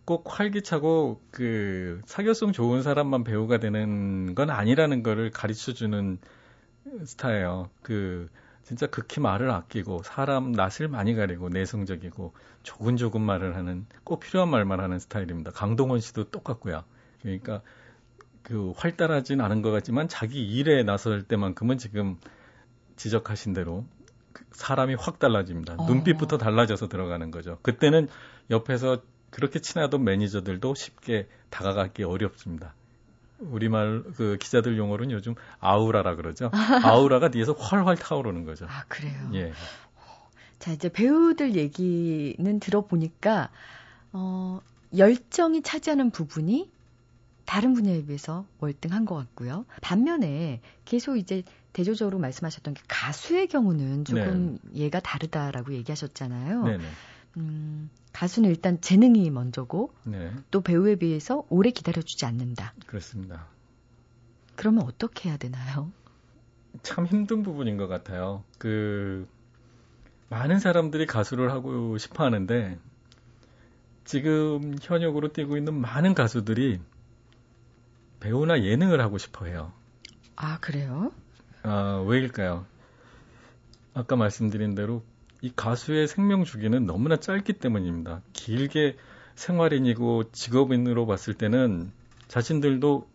꼭 0.04 0.38
활기차고 0.38 1.22
그 1.30 2.00
사교성 2.04 2.52
좋은 2.52 2.82
사람만 2.82 3.24
배우가 3.24 3.58
되는 3.58 4.34
건 4.34 4.50
아니라는 4.50 5.02
거를 5.02 5.30
가르쳐 5.30 5.72
주는 5.72 6.18
스타예요. 7.04 7.70
그 7.82 8.28
진짜 8.62 8.86
극히 8.86 9.20
말을 9.20 9.50
아끼고 9.50 10.02
사람 10.04 10.52
낯을 10.52 10.88
많이 10.88 11.14
가리고 11.14 11.48
내성적이고 11.50 12.32
조근조근 12.62 13.20
말을 13.20 13.56
하는 13.56 13.86
꼭 14.04 14.20
필요한 14.20 14.48
말만 14.48 14.80
하는 14.80 14.98
스타일입니다. 14.98 15.50
강동원 15.52 16.00
씨도 16.00 16.30
똑같고요. 16.30 16.84
그러니까 17.22 17.62
그 18.42 18.72
활달하진 18.76 19.40
않은 19.40 19.62
것 19.62 19.70
같지만 19.70 20.08
자기 20.08 20.46
일에 20.46 20.82
나설 20.82 21.22
때만큼은 21.22 21.78
지금 21.78 22.18
지적하신 22.96 23.52
대로 23.54 23.84
그 23.84 23.93
사람이 24.52 24.94
확 24.94 25.18
달라집니다. 25.18 25.74
어. 25.78 25.86
눈빛부터 25.86 26.38
달라져서 26.38 26.88
들어가는 26.88 27.30
거죠. 27.30 27.58
그때는 27.62 28.08
옆에서 28.50 29.02
그렇게 29.30 29.58
친하던 29.58 30.04
매니저들도 30.04 30.74
쉽게 30.74 31.28
다가가기 31.50 32.04
어렵습니다. 32.04 32.74
우리말 33.40 34.04
그 34.16 34.38
기자들 34.40 34.78
용어로는 34.78 35.12
요즘 35.12 35.34
아우라라 35.60 36.14
그러죠. 36.16 36.50
아우라가 36.84 37.30
뒤에서 37.30 37.52
활활 37.52 37.96
타오르는 37.96 38.44
거죠. 38.44 38.66
아 38.68 38.84
그래요. 38.88 39.30
예. 39.34 39.52
자 40.58 40.72
이제 40.72 40.88
배우들 40.88 41.56
얘기는 41.56 42.60
들어보니까 42.60 43.50
어, 44.12 44.60
열정이 44.96 45.62
차지하는 45.62 46.10
부분이 46.10 46.70
다른 47.44 47.74
분야에 47.74 48.04
비해서 48.04 48.46
월등한 48.60 49.04
것 49.04 49.14
같고요. 49.14 49.66
반면에 49.80 50.60
계속 50.84 51.16
이제 51.16 51.42
대조적으로 51.72 52.18
말씀하셨던 52.18 52.74
게 52.74 52.82
가수의 52.88 53.48
경우는 53.48 54.04
조금 54.04 54.58
네. 54.70 54.80
얘가 54.80 55.00
다르다라고 55.00 55.74
얘기하셨잖아요. 55.74 56.64
네 56.64 56.78
네. 56.78 56.84
음, 57.36 57.90
가수는 58.12 58.48
일단 58.48 58.80
재능이 58.80 59.28
먼저고 59.30 59.92
네. 60.04 60.32
또 60.50 60.60
배우에 60.60 60.94
비해서 60.94 61.44
오래 61.48 61.70
기다려주지 61.70 62.24
않는다. 62.26 62.74
그렇습니다. 62.86 63.46
그러면 64.56 64.84
어떻게 64.84 65.28
해야 65.28 65.36
되나요? 65.36 65.90
참 66.82 67.06
힘든 67.06 67.42
부분인 67.42 67.76
것 67.76 67.88
같아요. 67.88 68.44
그 68.58 69.28
많은 70.28 70.60
사람들이 70.60 71.06
가수를 71.06 71.50
하고 71.52 71.98
싶어 71.98 72.24
하는데 72.24 72.78
지금 74.04 74.76
현역으로 74.80 75.32
뛰고 75.32 75.56
있는 75.56 75.74
많은 75.74 76.14
가수들이 76.14 76.80
배우나 78.24 78.62
예능을 78.62 79.02
하고 79.02 79.18
싶어 79.18 79.44
해요. 79.44 79.70
아, 80.34 80.58
그래요? 80.58 81.12
아, 81.62 82.02
왜일까요? 82.06 82.64
아까 83.92 84.16
말씀드린 84.16 84.74
대로 84.74 85.02
이 85.42 85.52
가수의 85.54 86.08
생명 86.08 86.44
주기는 86.44 86.86
너무나 86.86 87.18
짧기 87.18 87.52
때문입니다. 87.52 88.22
길게 88.32 88.96
생활인이고 89.34 90.32
직업인으로 90.32 91.04
봤을 91.04 91.34
때는 91.34 91.92
자신들도 92.26 93.06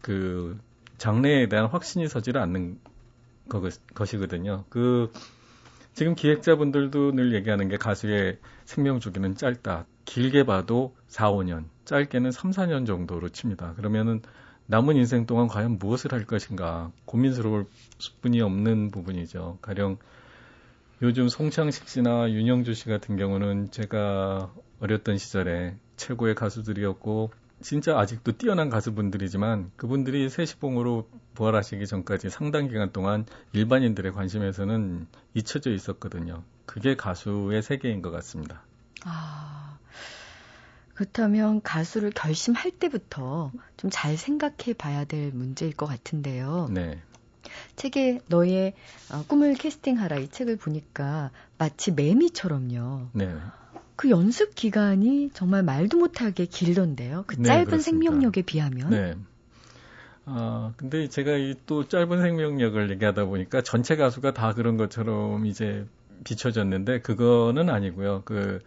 그 0.00 0.58
장래에 0.98 1.48
대한 1.48 1.66
확신이 1.66 2.08
서지를 2.08 2.40
않는 2.40 2.80
것이거든요. 3.94 4.64
그 4.70 5.12
지금 5.94 6.16
기획자분들도 6.16 7.12
늘 7.12 7.32
얘기하는 7.32 7.68
게 7.68 7.76
가수의 7.76 8.40
생명 8.64 8.98
주기는 8.98 9.36
짧다. 9.36 9.86
길게 10.04 10.44
봐도 10.44 10.94
4, 11.08 11.30
5년, 11.32 11.64
짧게는 11.84 12.30
3, 12.30 12.50
4년 12.50 12.86
정도로 12.86 13.28
칩니다. 13.28 13.74
그러면은 13.74 14.22
남은 14.66 14.96
인생 14.96 15.26
동안 15.26 15.48
과연 15.48 15.78
무엇을 15.78 16.12
할 16.12 16.24
것인가 16.24 16.90
고민스러울 17.04 17.66
수뿐이 17.98 18.40
없는 18.40 18.90
부분이죠. 18.90 19.58
가령 19.60 19.98
요즘 21.02 21.28
송창식 21.28 21.88
씨나 21.88 22.30
윤영주 22.30 22.74
씨 22.74 22.86
같은 22.86 23.16
경우는 23.16 23.72
제가 23.72 24.52
어렸던 24.80 25.18
시절에 25.18 25.74
최고의 25.96 26.34
가수들이었고 26.36 27.30
진짜 27.60 27.98
아직도 27.98 28.32
뛰어난 28.32 28.70
가수분들이지만 28.70 29.70
그분들이 29.76 30.28
세시봉으로 30.28 31.08
부활하시기 31.34 31.86
전까지 31.86 32.30
상당 32.30 32.68
기간 32.68 32.92
동안 32.92 33.24
일반인들의 33.52 34.12
관심에서는 34.12 35.06
잊혀져 35.34 35.70
있었거든요. 35.72 36.42
그게 36.66 36.96
가수의 36.96 37.62
세계인 37.62 38.02
것 38.02 38.10
같습니다. 38.10 38.62
아, 39.04 39.71
그렇다면 40.94 41.62
가수를 41.62 42.10
결심할 42.10 42.70
때부터 42.70 43.50
좀 43.76 43.90
잘 43.90 44.16
생각해 44.16 44.74
봐야 44.78 45.04
될 45.04 45.30
문제일 45.32 45.72
것 45.74 45.86
같은데요. 45.86 46.68
네. 46.70 47.00
책에 47.76 48.20
너의 48.28 48.74
어, 49.10 49.24
꿈을 49.26 49.54
캐스팅하라 49.54 50.16
이 50.18 50.28
책을 50.28 50.56
보니까 50.56 51.30
마치 51.58 51.92
매미처럼요. 51.92 53.08
네. 53.12 53.34
그 53.96 54.10
연습 54.10 54.54
기간이 54.54 55.30
정말 55.34 55.62
말도 55.62 55.98
못하게 55.98 56.46
길던데요. 56.46 57.24
그 57.26 57.36
네, 57.36 57.44
짧은 57.44 57.70
네, 57.70 57.78
생명력에 57.78 58.42
비하면. 58.42 58.90
네. 58.90 59.14
아, 60.24 60.72
근데 60.76 61.08
제가 61.08 61.32
이 61.36 61.54
또 61.66 61.88
짧은 61.88 62.20
생명력을 62.22 62.90
얘기하다 62.90 63.24
보니까 63.26 63.62
전체 63.62 63.96
가수가 63.96 64.32
다 64.34 64.52
그런 64.54 64.76
것처럼 64.76 65.46
이제 65.46 65.86
비춰졌는데 66.24 67.00
그거는 67.00 67.68
아니고요. 67.68 68.22
그 68.24 68.60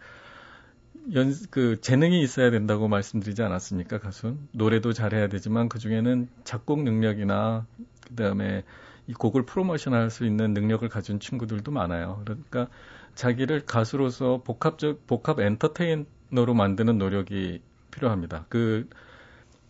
연, 1.14 1.32
그 1.50 1.80
재능이 1.80 2.20
있어야 2.22 2.50
된다고 2.50 2.88
말씀드리지 2.88 3.42
않았습니까, 3.42 3.98
가수는? 3.98 4.48
노래도 4.52 4.92
잘해야 4.92 5.28
되지만 5.28 5.68
그 5.68 5.78
중에는 5.78 6.28
작곡 6.44 6.82
능력이나 6.82 7.66
그다음에 8.08 8.64
이 9.06 9.12
곡을 9.12 9.44
프로모션 9.46 9.94
할 9.94 10.10
수 10.10 10.26
있는 10.26 10.52
능력을 10.52 10.88
가진 10.88 11.20
친구들도 11.20 11.70
많아요. 11.70 12.22
그러니까 12.24 12.68
자기를 13.14 13.66
가수로서 13.66 14.42
복합적 14.44 15.06
복합 15.06 15.40
엔터테이너로 15.40 16.54
만드는 16.54 16.98
노력이 16.98 17.62
필요합니다. 17.92 18.46
그 18.48 18.88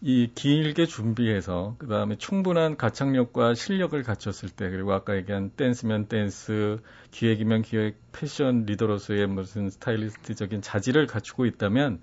이 0.03 0.31
길게 0.35 0.87
준비해서 0.87 1.75
그 1.79 1.87
다음에 1.87 2.17
충분한 2.17 2.77
가창력과 2.77 3.55
실력을 3.55 4.01
갖췄을 4.03 4.51
때 4.51 4.69
그리고 4.69 4.93
아까 4.93 5.17
얘기한 5.17 5.51
댄스면 5.57 6.07
댄스, 6.07 6.79
기획이면 7.11 7.63
기획, 7.63 7.97
패션 8.13 8.67
리더로서의 8.67 9.27
무슨 9.27 9.71
스타일리스트적인 9.71 10.61
자질을 10.61 11.07
갖추고 11.07 11.47
있다면 11.47 12.01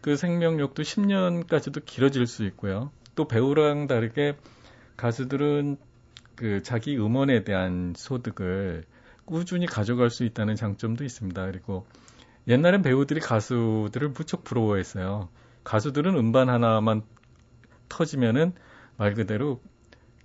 그 0.00 0.16
생명력도 0.16 0.82
10년까지도 0.82 1.84
길어질 1.84 2.26
수 2.26 2.44
있고요. 2.44 2.90
또 3.14 3.28
배우랑 3.28 3.86
다르게 3.86 4.36
가수들은 4.96 5.76
그 6.34 6.62
자기 6.62 6.96
음원에 6.96 7.44
대한 7.44 7.94
소득을 7.96 8.84
꾸준히 9.24 9.66
가져갈 9.66 10.10
수 10.10 10.24
있다는 10.24 10.56
장점도 10.56 11.04
있습니다. 11.04 11.46
그리고 11.46 11.86
옛날엔 12.48 12.82
배우들이 12.82 13.20
가수들을 13.20 14.08
무척 14.10 14.42
부러워했어요. 14.42 15.28
가수들은 15.64 16.16
음반 16.16 16.48
하나만 16.48 17.02
터지면은 17.88 18.52
말 18.96 19.14
그대로 19.14 19.60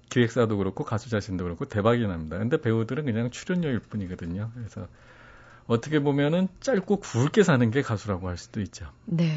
기획사도 0.10 0.58
그렇고 0.58 0.84
가수 0.84 1.10
자신도 1.10 1.44
그렇고 1.44 1.66
대박이 1.66 2.06
납니다. 2.08 2.38
근데 2.38 2.62
배우들은 2.62 3.06
그냥 3.06 3.32
출연료일 3.32 3.80
뿐이거든요. 3.80 4.52
그래서 4.56 4.88
어떻게 5.66 6.00
보면은 6.00 6.48
짧고 6.60 6.98
굵게 7.00 7.44
사는 7.44 7.72
게 7.72 7.82
가수라고 7.82 8.28
할 8.28 8.38
수도 8.38 8.62
있죠. 8.62 8.92
네. 9.06 9.32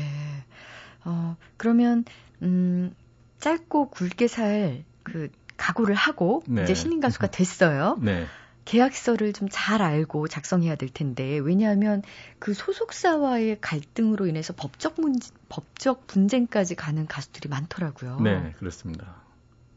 어, 1.05 1.37
그러면 1.57 2.05
음, 2.43 2.95
짧고 3.39 3.91
굵게 3.91 4.29
살 4.29 4.85
그 5.07 5.29
각오를 5.57 5.95
하고 5.95 6.43
네. 6.49 6.65
이제 6.65 6.75
신인 6.75 7.01
가수가 7.01 7.29
됐어요. 7.29 7.97
네. 8.03 8.27
계약서를 8.67 9.33
좀 9.33 9.49
잘 9.51 9.81
알고 9.81 10.29
작성해야 10.29 10.75
될 10.75 10.91
텐데 10.91 11.39
왜냐하면 11.39 12.03
그 12.39 12.53
소속사와의 12.53 13.59
갈등으로 13.61 14.27
인해서 14.27 14.53
법적 14.55 15.01
문 15.01 15.15
법적 15.49 16.07
분쟁까지 16.07 16.75
가는 16.75 17.07
가수들이 17.07 17.49
많더라고요. 17.49 18.21
네, 18.21 18.53
그렇습니다. 18.59 19.23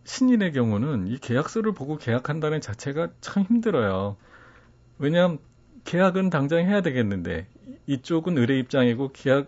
신인의 0.03 0.51
경우는 0.53 1.07
이 1.07 1.17
계약서를 1.19 1.73
보고 1.73 1.97
계약한다는 1.97 2.61
자체가 2.61 3.09
참 3.21 3.43
힘들어요. 3.43 4.17
왜냐하면 4.97 5.37
계약은 5.85 6.29
당장 6.29 6.67
해야 6.67 6.81
되겠는데 6.81 7.47
이쪽은 7.87 8.37
의뢰 8.37 8.59
입장이고 8.59 9.11
계약 9.13 9.47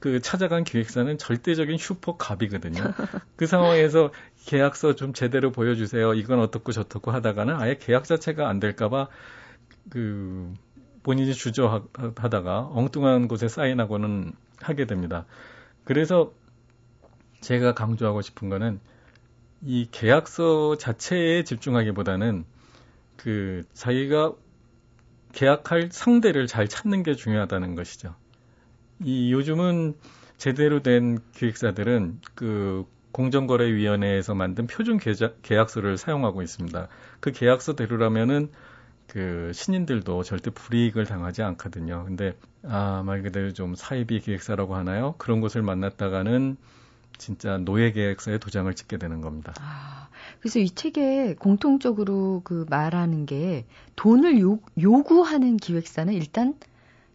그 0.00 0.20
찾아간 0.20 0.64
기획사는 0.64 1.16
절대적인 1.16 1.78
슈퍼 1.78 2.16
갑이거든요. 2.16 2.82
그 3.36 3.46
상황에서 3.46 4.10
계약서 4.46 4.94
좀 4.94 5.12
제대로 5.12 5.52
보여주세요. 5.52 6.14
이건 6.14 6.40
어떻고 6.40 6.72
저떻고 6.72 7.10
하다가는 7.10 7.54
아예 7.56 7.76
계약 7.78 8.04
자체가 8.04 8.48
안 8.48 8.60
될까봐 8.60 9.08
그 9.90 10.52
본인이 11.02 11.34
주저하다가 11.34 12.70
엉뚱한 12.72 13.28
곳에 13.28 13.48
사인하고는 13.48 14.32
하게 14.60 14.86
됩니다. 14.86 15.26
그래서 15.84 16.32
제가 17.40 17.74
강조하고 17.74 18.22
싶은 18.22 18.48
거는 18.48 18.80
이 19.62 19.88
계약서 19.90 20.76
자체에 20.76 21.44
집중하기보다는 21.44 22.44
그 23.16 23.64
자기가 23.74 24.34
계약할 25.32 25.88
상대를 25.90 26.46
잘 26.46 26.68
찾는 26.68 27.02
게 27.02 27.14
중요하다는 27.14 27.74
것이죠. 27.74 28.14
이 29.00 29.32
요즘은 29.32 29.94
제대로 30.36 30.82
된 30.82 31.18
기획사들은 31.34 32.20
그 32.34 32.84
공정거래위원회에서 33.12 34.34
만든 34.34 34.66
표준 34.66 34.98
계약서를 35.42 35.98
사용하고 35.98 36.42
있습니다. 36.42 36.88
그 37.20 37.32
계약서대로라면은 37.32 38.50
그 39.06 39.52
신인들도 39.54 40.22
절대 40.22 40.50
불이익을 40.50 41.04
당하지 41.06 41.42
않거든요. 41.42 42.04
근데 42.06 42.34
아 42.64 43.02
말 43.04 43.22
그대로 43.22 43.52
좀 43.52 43.74
사이비 43.74 44.20
기획사라고 44.20 44.74
하나요? 44.74 45.14
그런 45.18 45.40
곳을 45.40 45.62
만났다가는 45.62 46.56
진짜 47.18 47.58
노예 47.58 47.92
계획서에 47.92 48.38
도장을 48.38 48.72
찍게 48.74 48.96
되는 48.96 49.20
겁니다. 49.20 49.52
아, 49.60 50.08
그래서 50.40 50.58
이 50.58 50.70
책에 50.70 51.34
공통적으로 51.34 52.40
그 52.44 52.64
말하는 52.70 53.26
게 53.26 53.66
돈을 53.96 54.40
요, 54.40 54.58
요구하는 54.80 55.56
기획사는 55.56 56.12
일단 56.14 56.54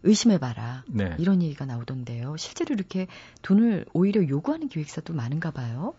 의심해봐라. 0.02 0.84
네. 0.88 1.14
이런 1.18 1.42
얘기가 1.42 1.66
나오던데요. 1.66 2.36
실제로 2.36 2.74
이렇게 2.74 3.06
돈을 3.42 3.84
오히려 3.92 4.26
요구하는 4.28 4.68
기획사도 4.68 5.14
많은가 5.14 5.50
봐요. 5.50 5.94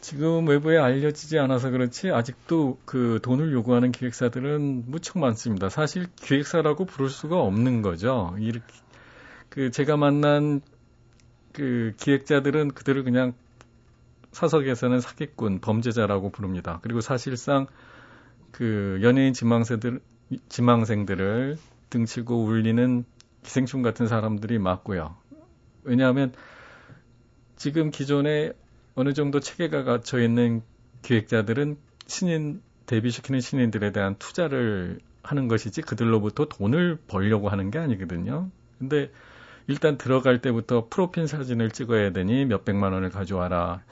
지금 0.00 0.46
외부에 0.48 0.78
알려지지 0.78 1.38
않아서 1.38 1.70
그렇지 1.70 2.10
아직도 2.10 2.78
그 2.84 3.18
돈을 3.22 3.52
요구하는 3.52 3.90
기획사들은 3.90 4.84
무척 4.86 5.18
많습니다. 5.18 5.68
사실 5.68 6.06
기획사라고 6.16 6.84
부를 6.84 7.10
수가 7.10 7.40
없는 7.40 7.82
거죠. 7.82 8.36
이렇게 8.38 8.66
그 9.48 9.70
제가 9.70 9.96
만난 9.96 10.60
그 11.52 11.92
기획자들은 11.98 12.70
그들을 12.70 13.02
그냥 13.02 13.34
사석에서는 14.32 15.00
사기꾼, 15.00 15.60
범죄자라고 15.60 16.30
부릅니다. 16.30 16.78
그리고 16.82 17.00
사실상 17.00 17.66
그 18.52 19.00
연예인 19.02 19.32
지망생들 19.32 20.00
지망생들을 20.48 21.58
등치고 21.90 22.44
울리는 22.44 23.04
기생충 23.42 23.82
같은 23.82 24.06
사람들이 24.06 24.58
많고요. 24.58 25.16
왜냐하면 25.82 26.32
지금 27.56 27.90
기존에 27.90 28.52
어느 28.94 29.12
정도 29.12 29.40
체계가 29.40 29.84
갖춰 29.84 30.20
있는 30.20 30.62
기획자들은 31.02 31.76
신인 32.06 32.62
데뷔시키는 32.86 33.40
신인들에 33.40 33.92
대한 33.92 34.16
투자를 34.18 35.00
하는 35.22 35.48
것이지 35.48 35.82
그들로부터 35.82 36.46
돈을 36.46 36.98
벌려고 37.06 37.48
하는 37.48 37.70
게 37.70 37.78
아니거든요. 37.78 38.50
근데 38.78 39.10
일단 39.66 39.98
들어갈 39.98 40.40
때부터 40.40 40.88
프로필 40.90 41.28
사진을 41.28 41.70
찍어야 41.70 42.12
되니 42.12 42.46
몇백만 42.46 42.92
원을 42.92 43.10
가져와라. 43.10 43.82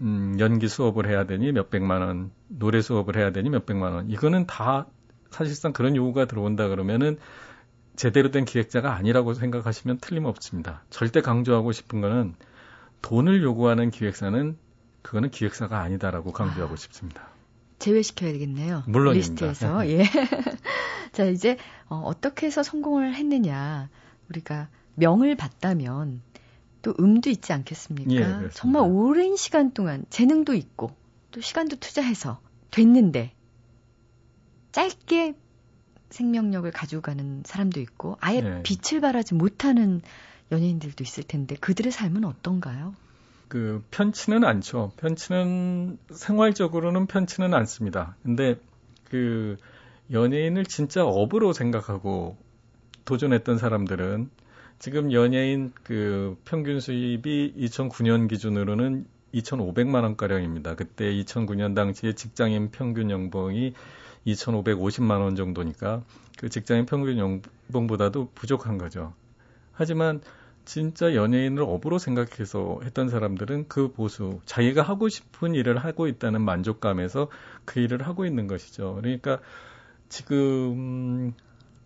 음, 0.00 0.36
연기 0.38 0.68
수업을 0.68 1.08
해야 1.08 1.24
되니 1.24 1.52
몇백만 1.52 2.00
원, 2.02 2.30
노래 2.46 2.80
수업을 2.80 3.16
해야 3.16 3.32
되니 3.32 3.50
몇백만 3.50 3.92
원. 3.92 4.10
이거는 4.10 4.46
다 4.46 4.86
사실상 5.30 5.72
그런 5.72 5.96
요구가 5.96 6.26
들어온다 6.26 6.68
그러면은 6.68 7.18
제대로 7.96 8.30
된 8.30 8.44
기획자가 8.44 8.94
아니라고 8.94 9.34
생각하시면 9.34 9.98
틀림없습니다. 9.98 10.84
절대 10.90 11.20
강조하고 11.20 11.72
싶은 11.72 12.00
거는 12.00 12.34
돈을 13.02 13.42
요구하는 13.42 13.90
기획사는 13.90 14.56
그거는 15.02 15.30
기획사가 15.30 15.80
아니다라고 15.80 16.32
강조하고 16.32 16.74
아, 16.74 16.76
싶습니다. 16.76 17.28
제외시켜야 17.78 18.32
되겠네요. 18.32 18.84
물론입니다. 18.86 19.46
리스트에서. 19.46 19.86
예. 19.90 20.04
자, 21.12 21.24
이제 21.24 21.56
어, 21.88 22.02
어떻게 22.04 22.46
해서 22.46 22.62
성공을 22.62 23.14
했느냐. 23.14 23.88
우리가 24.28 24.68
명을 24.94 25.36
봤다면 25.36 26.22
또 26.82 26.94
음도 27.00 27.30
있지 27.30 27.52
않겠습니까? 27.52 28.44
예, 28.44 28.48
정말 28.52 28.82
오랜 28.82 29.36
시간 29.36 29.72
동안 29.72 30.04
재능도 30.10 30.54
있고 30.54 30.94
또 31.30 31.40
시간도 31.40 31.76
투자해서 31.76 32.40
됐는데 32.70 33.32
짧게 34.72 35.34
생명력을 36.10 36.70
가지고 36.70 37.02
가는 37.02 37.42
사람도 37.44 37.80
있고 37.80 38.16
아예 38.20 38.38
예. 38.38 38.62
빛을 38.62 39.00
발하지 39.00 39.34
못하는 39.34 40.00
연예인들도 40.50 41.04
있을 41.04 41.24
텐데 41.24 41.56
그들의 41.56 41.92
삶은 41.92 42.24
어떤가요? 42.24 42.94
그 43.48 43.82
편치는 43.90 44.44
않죠. 44.44 44.92
편치는 44.96 45.98
생활적으로는 46.10 47.06
편치는 47.06 47.54
않습니다. 47.54 48.16
근데 48.22 48.56
그 49.10 49.56
연예인을 50.10 50.64
진짜 50.64 51.04
업으로 51.04 51.52
생각하고 51.52 52.36
도전했던 53.04 53.58
사람들은 53.58 54.30
지금 54.78 55.12
연예인 55.12 55.72
그 55.82 56.36
평균 56.44 56.80
수입이 56.80 57.54
2009년 57.56 58.28
기준으로는 58.28 59.06
2,500만 59.34 60.02
원가량입니다. 60.02 60.74
그때 60.74 61.12
2009년 61.12 61.74
당시에 61.74 62.14
직장인 62.14 62.70
평균 62.70 63.10
연봉이 63.10 63.74
2,550만 64.26 65.20
원 65.20 65.36
정도니까 65.36 66.02
그 66.38 66.48
직장인 66.48 66.86
평균 66.86 67.18
연봉보다도 67.18 68.30
부족한 68.34 68.78
거죠. 68.78 69.14
하지만 69.72 70.20
진짜 70.64 71.14
연예인을 71.14 71.62
업으로 71.62 71.98
생각해서 71.98 72.80
했던 72.84 73.08
사람들은 73.08 73.68
그 73.68 73.92
보수, 73.92 74.40
자기가 74.44 74.82
하고 74.82 75.08
싶은 75.08 75.54
일을 75.54 75.78
하고 75.78 76.06
있다는 76.08 76.42
만족감에서 76.42 77.28
그 77.64 77.80
일을 77.80 78.06
하고 78.06 78.26
있는 78.26 78.46
것이죠. 78.46 78.96
그러니까 79.00 79.40
지금 80.08 81.32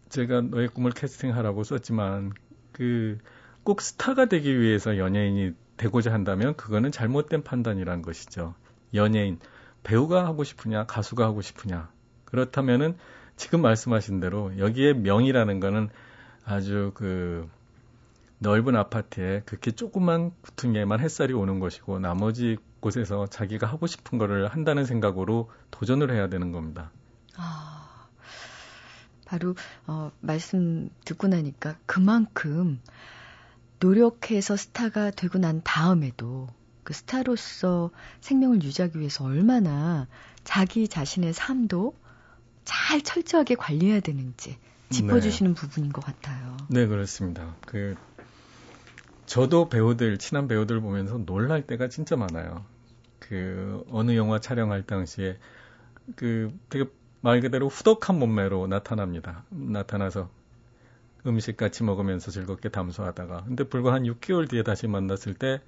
제가 0.09 0.41
너의 0.43 0.69
꿈을 0.69 0.91
캐스팅하라고 0.93 1.65
썼지만 1.65 2.33
그 2.73 3.19
꼭 3.65 3.81
스타가 3.81 4.27
되기 4.27 4.61
위해서 4.61 4.99
연예인이 4.99 5.53
되고자 5.77 6.13
한다면 6.13 6.57
그거는 6.57 6.91
잘못된 6.91 7.45
판단이란 7.45 8.03
것이죠. 8.03 8.55
연예인, 8.95 9.39
배우가 9.85 10.27
하고 10.27 10.43
싶으냐, 10.45 10.87
가수가 10.87 11.25
하고 11.25 11.43
싶으냐. 11.43 11.89
그렇다면은 12.33 12.97
지금 13.37 13.63
말씀하신 13.63 14.21
대로 14.21 14.59
여기에 14.59 14.95
명이라는 14.95 15.61
거는 15.61 15.91
아주 16.45 16.91
그 16.95 17.49
넓은 18.39 18.75
아파트에 18.75 19.43
그렇게 19.45 19.71
조그만 19.71 20.33
구퉁에만 20.41 20.99
햇살이 21.01 21.35
오는 21.35 21.61
것이고 21.61 22.01
나머지 22.01 22.57
곳에서 22.81 23.27
자기가 23.27 23.67
하고 23.67 23.87
싶은 23.87 24.19
거를 24.19 24.49
한다는 24.49 24.85
생각으로 24.85 25.51
도전을 25.71 26.11
해야 26.11 26.29
되는 26.29 26.51
겁니다. 26.53 26.91
아. 27.37 28.09
바로 29.27 29.55
어, 29.87 30.11
말씀 30.21 30.91
듣고 31.05 31.29
나니까 31.29 31.77
그만큼 31.87 32.81
노력해서 33.79 34.57
스타가 34.57 35.11
되고 35.11 35.39
난 35.39 35.63
다음에도 35.63 36.49
그 36.83 36.93
스타로서 36.95 37.91
생명을 38.21 38.63
유지하기 38.63 38.99
위해서 38.99 39.25
얼마나 39.25 40.07
자기 40.45 40.89
자신의 40.89 41.33
삶도 41.33 41.95
잘 42.65 43.03
철저하게 43.03 43.55
관리해야 43.55 44.01
되는지 44.01 44.59
짚어주시는 44.91 45.55
네. 45.55 45.61
부분인 45.61 45.93
것 45.93 46.05
같아요. 46.05 46.57
네, 46.69 46.87
그렇습니다. 46.87 47.57
그 47.67 47.97
저도 49.27 49.69
배우들 49.69 50.19
친한 50.19 50.49
배우들 50.49 50.81
보면서 50.81 51.19
놀랄 51.19 51.67
때가 51.67 51.89
진짜 51.89 52.17
많아요. 52.17 52.65
그 53.19 53.85
어느 53.91 54.15
영화 54.17 54.39
촬영할 54.39 54.83
당시에 54.83 55.39
그 56.17 56.53
되게 56.69 56.85
말 57.21 57.41
그대로 57.41 57.69
후덕한 57.69 58.19
몸매로 58.19 58.67
나타납니다. 58.67 59.45
나타나서 59.49 60.29
음식 61.27 61.57
같이 61.57 61.85
먹으면서 61.85 62.31
즐겁게 62.31 62.69
담소하다가 62.69 63.45
근데 63.45 63.65
불과 63.65 63.93
한 63.93 64.03
6개월 64.03 64.51
뒤에 64.51 64.65
다시 64.65 64.89
만났을 64.89 65.35
때 65.35 65.61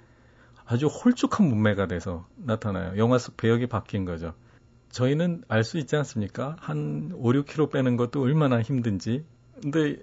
아주 0.66 0.86
홀쭉한 0.86 1.48
몸매가 1.48 1.86
돼서 1.86 2.26
나타나요. 2.36 2.98
영화 2.98 3.18
속 3.18 3.36
배역이 3.36 3.66
바뀐 3.68 4.04
거죠. 4.04 4.34
저희는 4.94 5.42
알 5.48 5.64
수 5.64 5.78
있지 5.78 5.96
않습니까? 5.96 6.56
한 6.60 7.10
5, 7.14 7.32
6kg 7.32 7.72
빼는 7.72 7.96
것도 7.96 8.22
얼마나 8.22 8.62
힘든지. 8.62 9.24
근데 9.60 9.96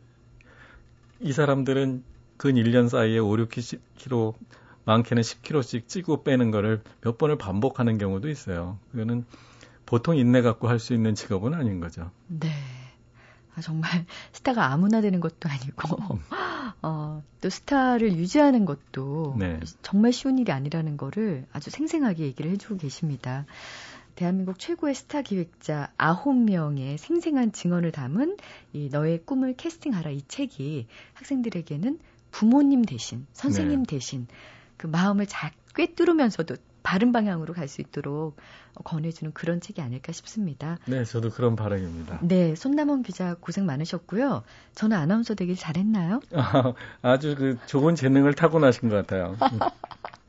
이 1.21 1.31
사람들은 1.31 2.03
근 2.35 2.55
1년 2.55 2.89
사이에 2.89 3.17
5, 3.19 3.29
6kg, 3.29 4.33
많게는 4.83 5.23
10kg씩 5.23 5.87
찌고 5.87 6.23
빼는 6.23 6.51
거를 6.51 6.81
몇 6.99 7.17
번을 7.17 7.37
반복하는 7.37 7.97
경우도 7.97 8.27
있어요. 8.29 8.79
그거는 8.91 9.23
보통 9.85 10.17
인내 10.17 10.41
갖고 10.41 10.67
할 10.67 10.77
수 10.79 10.93
있는 10.93 11.15
직업은 11.15 11.53
아닌 11.53 11.79
거죠. 11.79 12.11
네. 12.27 12.49
아, 13.55 13.61
정말 13.61 13.89
스타가 14.33 14.71
아무나 14.73 14.99
되는 14.99 15.19
것도 15.21 15.47
아니고 15.47 15.97
어, 16.81 17.23
또 17.39 17.49
스타를 17.49 18.13
유지하는 18.17 18.65
것도 18.65 19.35
네. 19.37 19.59
정말 19.83 20.11
쉬운 20.11 20.37
일이 20.37 20.51
아니라는 20.51 20.97
거를 20.97 21.45
아주 21.53 21.69
생생하게 21.69 22.23
얘기를 22.23 22.51
해주고 22.51 22.77
계십니다. 22.77 23.45
대한민국 24.15 24.59
최고의 24.59 24.93
스타 24.95 25.21
기획자 25.21 25.91
아홉 25.97 26.35
명의 26.35 26.97
생생한 26.97 27.51
증언을 27.51 27.91
담은 27.91 28.37
이 28.73 28.89
너의 28.91 29.23
꿈을 29.25 29.55
캐스팅하라 29.55 30.11
이 30.11 30.21
책이 30.27 30.87
학생들에게는 31.13 31.99
부모님 32.31 32.83
대신 32.83 33.25
선생님 33.33 33.83
네. 33.83 33.95
대신 33.97 34.27
그 34.77 34.87
마음을 34.87 35.25
잘 35.27 35.51
꿰뚫으면서도 35.75 36.55
바른 36.83 37.11
방향으로 37.11 37.53
갈 37.53 37.67
수 37.67 37.81
있도록 37.81 38.35
권해주는 38.83 39.33
그런 39.33 39.61
책이 39.61 39.81
아닐까 39.81 40.11
싶습니다. 40.13 40.77
네, 40.87 41.03
저도 41.03 41.29
그런 41.29 41.55
바람입니다. 41.55 42.19
네, 42.23 42.55
손남원 42.55 43.03
기자 43.03 43.35
고생 43.39 43.65
많으셨고요. 43.67 44.43
저는 44.73 44.97
아나운서 44.97 45.35
되길 45.35 45.55
잘했나요? 45.57 46.21
아, 47.03 47.19
주 47.19 47.35
그 47.35 47.57
좋은 47.67 47.93
재능을 47.95 48.33
타고나신 48.33 48.89
것 48.89 48.95
같아요. 48.95 49.37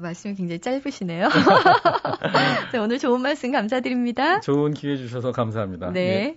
아, 0.00 0.02
말씀이 0.02 0.34
굉장히 0.34 0.60
짧으시네요. 0.60 1.28
네, 2.72 2.78
오늘 2.78 2.98
좋은 2.98 3.20
말씀 3.20 3.52
감사드립니다. 3.52 4.40
좋은 4.40 4.72
기회 4.74 4.96
주셔서 4.96 5.32
감사합니다. 5.32 5.90
네. 5.90 6.00
예. 6.00 6.36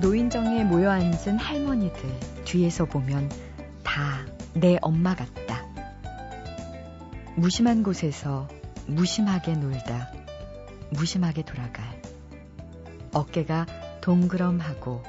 노인정에 0.00 0.64
모여 0.64 0.90
앉은 0.90 1.38
할머니들 1.38 2.00
뒤에서 2.44 2.84
보면 2.84 3.30
다 3.84 4.32
내 4.54 4.78
엄마 4.82 5.14
같다. 5.14 5.66
무심한 7.36 7.82
곳에서 7.82 8.48
무심하게 8.86 9.54
놀다 9.54 10.12
무심하게 10.90 11.44
돌아갈 11.44 12.02
어깨가 13.14 13.66
동그럼하고 14.02 15.02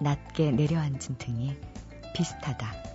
낮게 0.00 0.52
내려앉은 0.52 1.18
등이 1.18 1.56
비슷하다. 2.14 2.87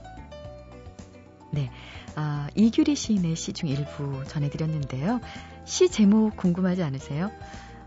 네, 1.54 1.70
아, 2.16 2.48
이규리 2.56 2.96
시인의 2.96 3.36
시 3.36 3.54
중 3.54 3.70
일부 3.70 4.24
전해드렸는데요. 4.28 5.22
시 5.66 5.88
제목 5.90 6.36
궁금하지 6.36 6.82
않으세요? 6.82 7.32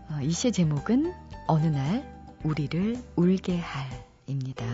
아, 0.09 0.21
이 0.21 0.31
시의 0.31 0.53
제목은 0.53 1.13
어느 1.47 1.65
날 1.67 2.07
우리를 2.43 2.95
울게 3.17 3.59
할입니다. 3.59 4.65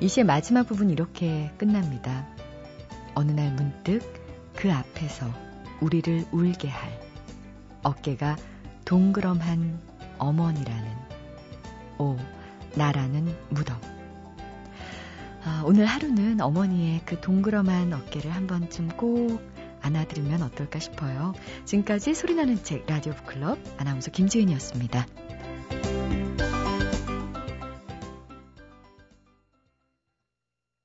이 0.00 0.08
시의 0.08 0.24
마지막 0.24 0.66
부분 0.66 0.90
이렇게 0.90 1.52
끝납니다. 1.58 2.26
어느 3.14 3.30
날 3.30 3.52
문득 3.52 4.00
그 4.56 4.72
앞에서 4.72 5.32
우리를 5.80 6.26
울게 6.32 6.68
할 6.68 7.00
어깨가 7.84 8.36
동그럼한 8.84 9.80
어머니라는 10.18 10.90
오 11.98 12.16
나라는 12.74 13.32
무덤. 13.50 13.76
아, 15.44 15.62
오늘 15.64 15.86
하루는 15.86 16.40
어머니의 16.40 17.02
그 17.04 17.20
동그럼한 17.20 17.92
어깨를 17.92 18.30
한 18.30 18.46
번쯤 18.46 18.88
꼭 18.96 19.40
안아드리면 19.80 20.42
어떨까 20.42 20.78
싶어요. 20.78 21.34
지금까지 21.64 22.14
소리나는 22.14 22.62
책 22.62 22.86
라디오 22.86 23.12
북클럽 23.14 23.58
아나운서 23.78 24.10
김지은이었습니다. 24.10 25.06